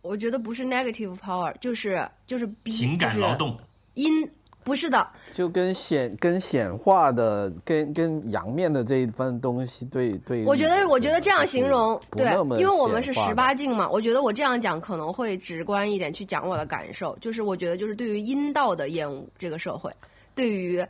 [0.00, 3.50] 我觉得不是 negative power，就是就是逼情感劳，动。
[3.50, 3.64] 就是
[3.96, 4.30] 阴
[4.62, 10.44] 不是的，就跟显跟显化的跟跟阳面的这一份东西对对。
[10.44, 12.26] 我觉得，我觉得这样形容对
[12.60, 19.90] 因为我们是十八禁嘛，我觉得我这样讲可能会直观一点去讲我的感受，就是我觉得就是对于阴道的厌恶，这个社会
[20.34, 20.86] 对于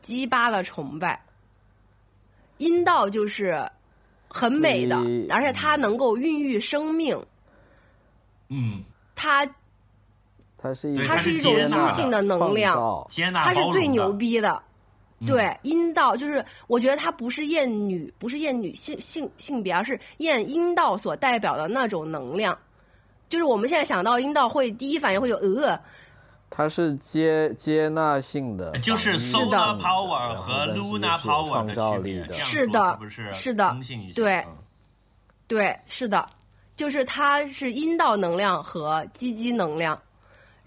[0.00, 1.22] 鸡巴的崇拜，
[2.56, 3.70] 阴道就是
[4.28, 4.96] 很美的，
[5.28, 7.22] 而且它能够孕育生命，
[8.48, 8.82] 嗯，
[9.14, 9.46] 它
[10.60, 13.88] 它是一它是一种阴性的能量，接纳它是最。
[13.88, 14.62] 牛逼的。
[15.20, 15.26] 嗯。
[15.26, 22.56] 对，阴道就是，我觉得它不是厌女，不是厌女性性性别，而是厌阴道所代表的那种能量。
[23.28, 25.80] 就是我们现在想到阴道会第一反应会有呃，
[26.50, 33.76] 它是接接纳性的，就是 solar power 和 lunar power 的区别，造是的是不是是的？
[34.14, 34.38] 对。
[34.40, 34.56] 嗯。
[35.46, 36.24] 对，是的，
[36.76, 40.00] 就是它是阴道能量和鸡鸡能量，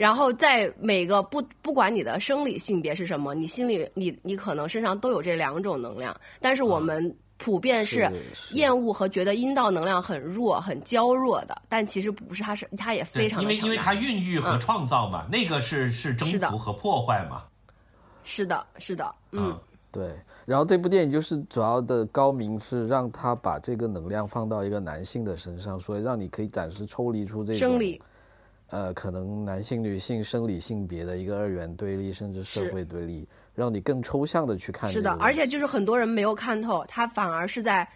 [0.03, 13.77] 然后在每个不不管你的生理性别是什么，你心里你你可能身上都有这两种能量，但是我们普遍是是厌恶和觉得阴道能量很弱、很娇弱的，但其实不是，它是它也非常因为因为。
[13.77, 14.59] 它孕育和嗯。
[14.59, 17.43] 创造嘛，那个是是征服和破坏嘛。
[18.25, 19.57] 是的，是的，嗯，
[19.89, 20.13] 对，
[20.45, 28.01] 然后这部电影就是主要的高明是让他把这个能量放到一个男性的身上，所以让你可以暂时抽离出这种生理
[28.74, 35.11] 呃可能男性女性生理性别的一个二元对立，甚至社会对立，让你更抽象的去看是的。
[35.19, 37.88] 而且就是很多人没有看透，他反而是在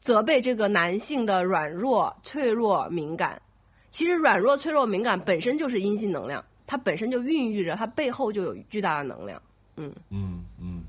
[0.00, 3.42] 责备这个男性的软弱、脆弱、敏感。
[3.90, 9.42] 其实软弱、脆弱、敏感本身就是阴性能量，它本身就孕育着，它背后就有巨大的能量。
[9.76, 10.84] 嗯嗯，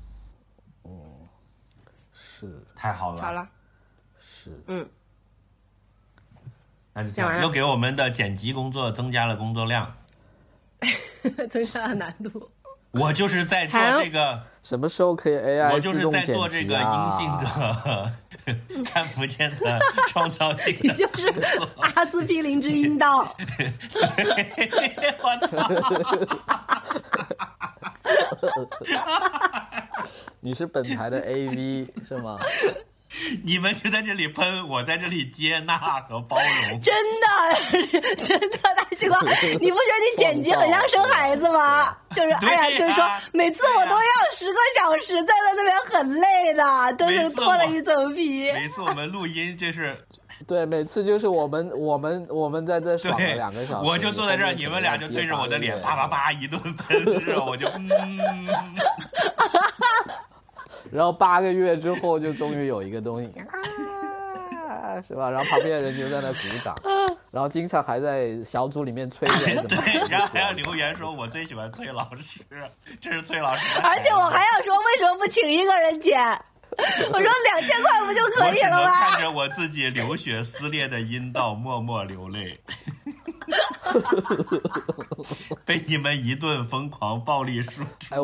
[2.12, 3.22] 是太好了。
[3.22, 3.48] 好了，
[4.20, 4.88] 是，嗯，
[6.94, 9.94] 那就这样，讲完了又给我们的剪辑工作增加了工作量。
[11.50, 12.50] 增加了难度。
[12.92, 21.32] 我就是在做这个，什么时候可以 AI 我就是在自动剪做这个辑啊阴性的 看不见的创造性的就是
[21.94, 23.34] 阿司匹林之阴道，
[25.22, 25.56] 我操！
[30.40, 32.38] 你是本台的 AV 是吗？
[33.44, 36.80] 你们是在这里喷，我在这里接纳和包容。
[36.82, 37.26] 真的，
[38.16, 39.18] 真的，大西瓜，
[39.60, 41.96] 你不觉得你剪辑很像生孩子吗？
[42.10, 44.02] 就是，哎呀，就是说，每次我都要
[44.36, 48.50] 十个小时站在那边很累的，都是脱了一层皮。
[48.52, 49.96] 每次我们录音就是
[50.46, 56.32] 对，每次就是我们我们我们在这爽了对两个小时，我就坐在这儿，你们俩就对着我的脸啪啪啪。
[56.32, 57.36] 一顿喷？
[57.46, 57.88] 我就嗯，
[60.92, 63.32] 然后八个月之后，就终于有一个东西
[64.68, 65.30] 啊，是吧？
[65.30, 66.74] 然后旁边的人就在那鼓掌，
[67.32, 72.40] 然后经常还在小组里面催人怎么对，然后还要留言说我最喜欢崔老师，
[73.00, 73.80] 这是崔老师。
[73.80, 76.20] 而且我还要说，为什么不请一个人剪？
[77.12, 79.10] 我说两千块不就可以了吗？
[79.10, 82.58] 看着我自己流血撕裂的阴道默默流泪，
[85.66, 88.14] 被你们一顿疯狂暴力输出。
[88.14, 88.18] 哎，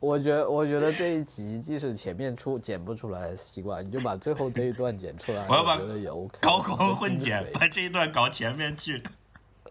[0.00, 6.38] 我我觉得，我觉得这一集即使前面出剪不出来的习惯，你就把最后这一段剪出来， 我要把觉得也 OK。
[6.40, 9.02] 高光混剪，把这一段搞前面去。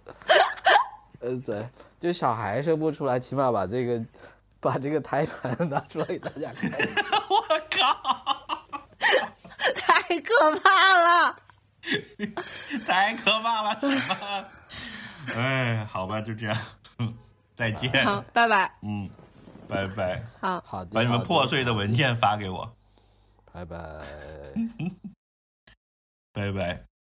[1.22, 1.68] 呃，对，
[2.00, 4.04] 就小孩生不出来，起码把这个
[4.60, 6.72] 把这个胎盘 拿出来给大家看。
[7.30, 8.56] 我靠！
[9.76, 11.36] 太可怕了！
[12.86, 14.46] 太可怕了，什么？
[15.36, 16.58] 哎，好吧，就这样，
[17.56, 18.06] 再见。
[18.06, 18.72] 好，拜拜。
[18.84, 19.10] 嗯，
[19.68, 20.24] 拜拜。
[20.40, 22.76] 好，好的，把你们破碎的文件发给我，
[23.52, 23.78] 拜拜。
[26.34, 26.86] 拜拜。